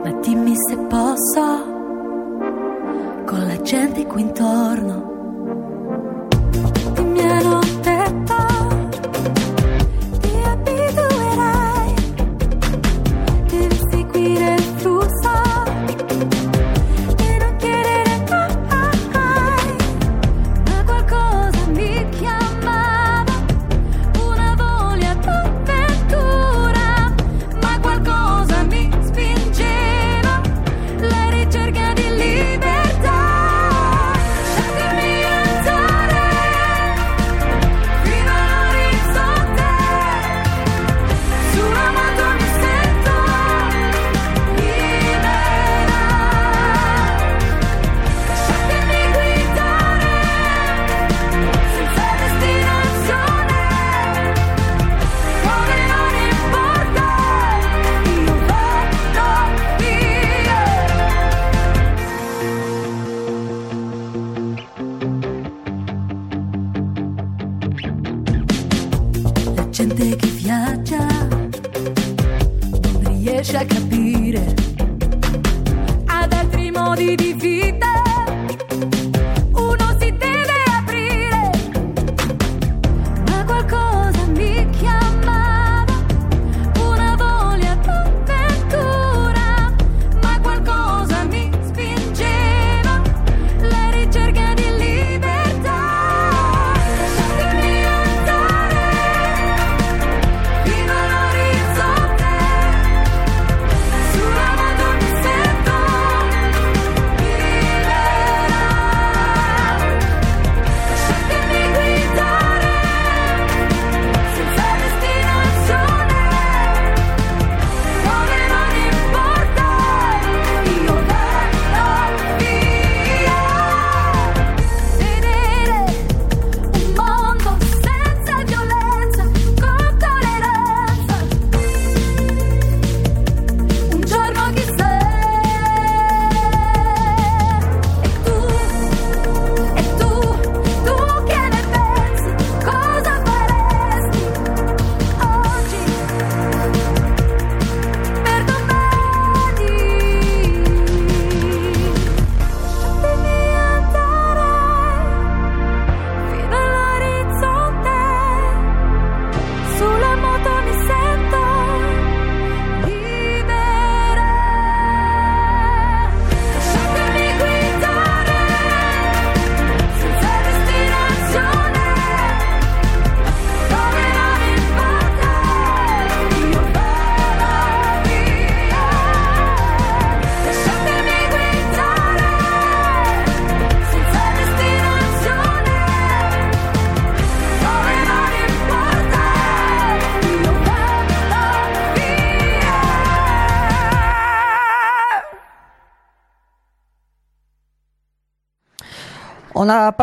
Ma 0.04 0.12
dimmi 0.21 0.54
se 0.56 0.78
posso, 0.78 1.73
con 3.25 3.47
la 3.47 3.62
gente 3.62 4.06
qui 4.06 4.21
intorno. 4.21 5.14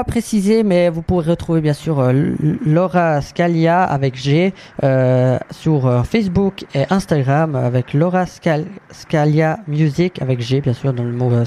Pas 0.02 0.10
précisé, 0.10 0.64
mais 0.64 0.88
vous 0.88 1.02
pourrez 1.02 1.30
retrouver 1.30 1.60
bien 1.60 1.74
sûr 1.74 2.00
euh, 2.00 2.34
Laura 2.66 3.20
Scalia 3.20 3.84
avec 3.84 4.16
G 4.16 4.52
euh, 4.82 5.38
sur 5.52 5.86
euh, 5.86 6.02
Facebook 6.02 6.64
et 6.74 6.86
Instagram 6.90 7.54
avec 7.54 7.94
Laura 7.94 8.24
Scalia 8.26 9.60
Music 9.68 10.20
avec 10.20 10.40
G 10.40 10.60
bien 10.60 10.72
sûr 10.72 10.92
dans 10.92 11.04
le 11.04 11.12
mot 11.12 11.30
euh, 11.30 11.44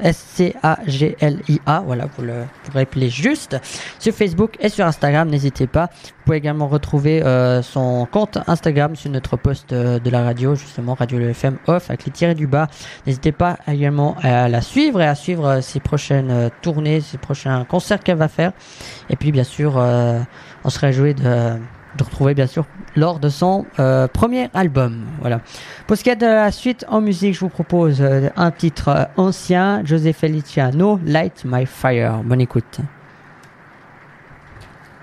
S-C-A-G-L-I-A. 0.00 1.82
Voilà, 1.84 2.06
vous 2.16 2.24
le 2.24 2.44
pourrez 2.64 2.82
appeler 2.82 3.10
juste 3.10 3.56
sur 3.98 4.12
Facebook 4.14 4.56
et 4.60 4.68
sur 4.68 4.86
Instagram. 4.86 5.28
N'hésitez 5.28 5.66
pas. 5.66 5.86
Vous 5.86 6.24
pouvez 6.24 6.36
également 6.38 6.68
retrouver 6.68 7.22
euh, 7.22 7.62
son 7.62 8.06
compte 8.10 8.38
Instagram 8.46 8.96
sur 8.96 9.10
notre 9.10 9.36
post 9.36 9.72
de, 9.72 9.98
de 9.98 10.10
la 10.10 10.22
radio, 10.22 10.54
justement 10.54 10.94
Radio 10.94 11.18
FM 11.20 11.58
off 11.66 11.90
avec 11.90 12.04
les 12.04 12.12
tirés 12.12 12.34
du 12.34 12.46
bas. 12.46 12.68
N'hésitez 13.06 13.32
pas 13.32 13.58
également 13.66 14.16
à 14.22 14.48
la 14.48 14.60
suivre 14.60 15.00
et 15.00 15.06
à 15.06 15.14
suivre 15.14 15.60
ses 15.60 15.80
prochaines 15.80 16.30
euh, 16.30 16.48
tournées, 16.62 17.00
ses 17.00 17.18
prochains 17.18 17.64
concerts 17.64 18.00
qu'elle 18.00 18.18
va 18.18 18.28
faire. 18.28 18.52
Et 19.10 19.16
puis 19.16 19.32
bien 19.32 19.44
sûr, 19.44 19.78
euh, 19.78 20.20
on 20.64 20.70
se 20.70 20.78
de 20.86 21.12
de 21.12 21.58
retrouver 22.04 22.34
bien 22.34 22.46
sûr 22.46 22.64
lors 22.96 23.18
de 23.20 23.28
son 23.28 23.66
euh, 23.78 24.08
premier 24.08 24.48
album. 24.54 25.04
Voilà. 25.20 25.40
Pour 25.86 25.96
ce 25.96 26.04
qui 26.04 26.10
est 26.10 26.16
de 26.16 26.26
la 26.26 26.50
suite 26.50 26.84
en 26.88 27.00
musique, 27.00 27.34
je 27.34 27.40
vous 27.40 27.48
propose 27.48 28.00
euh, 28.00 28.28
un 28.36 28.50
titre 28.50 28.88
euh, 28.88 29.04
ancien, 29.16 29.84
José 29.84 30.12
Feliciano, 30.12 30.98
Light 31.04 31.44
My 31.44 31.66
Fire. 31.66 32.22
Bonne 32.24 32.40
écoute. 32.40 32.80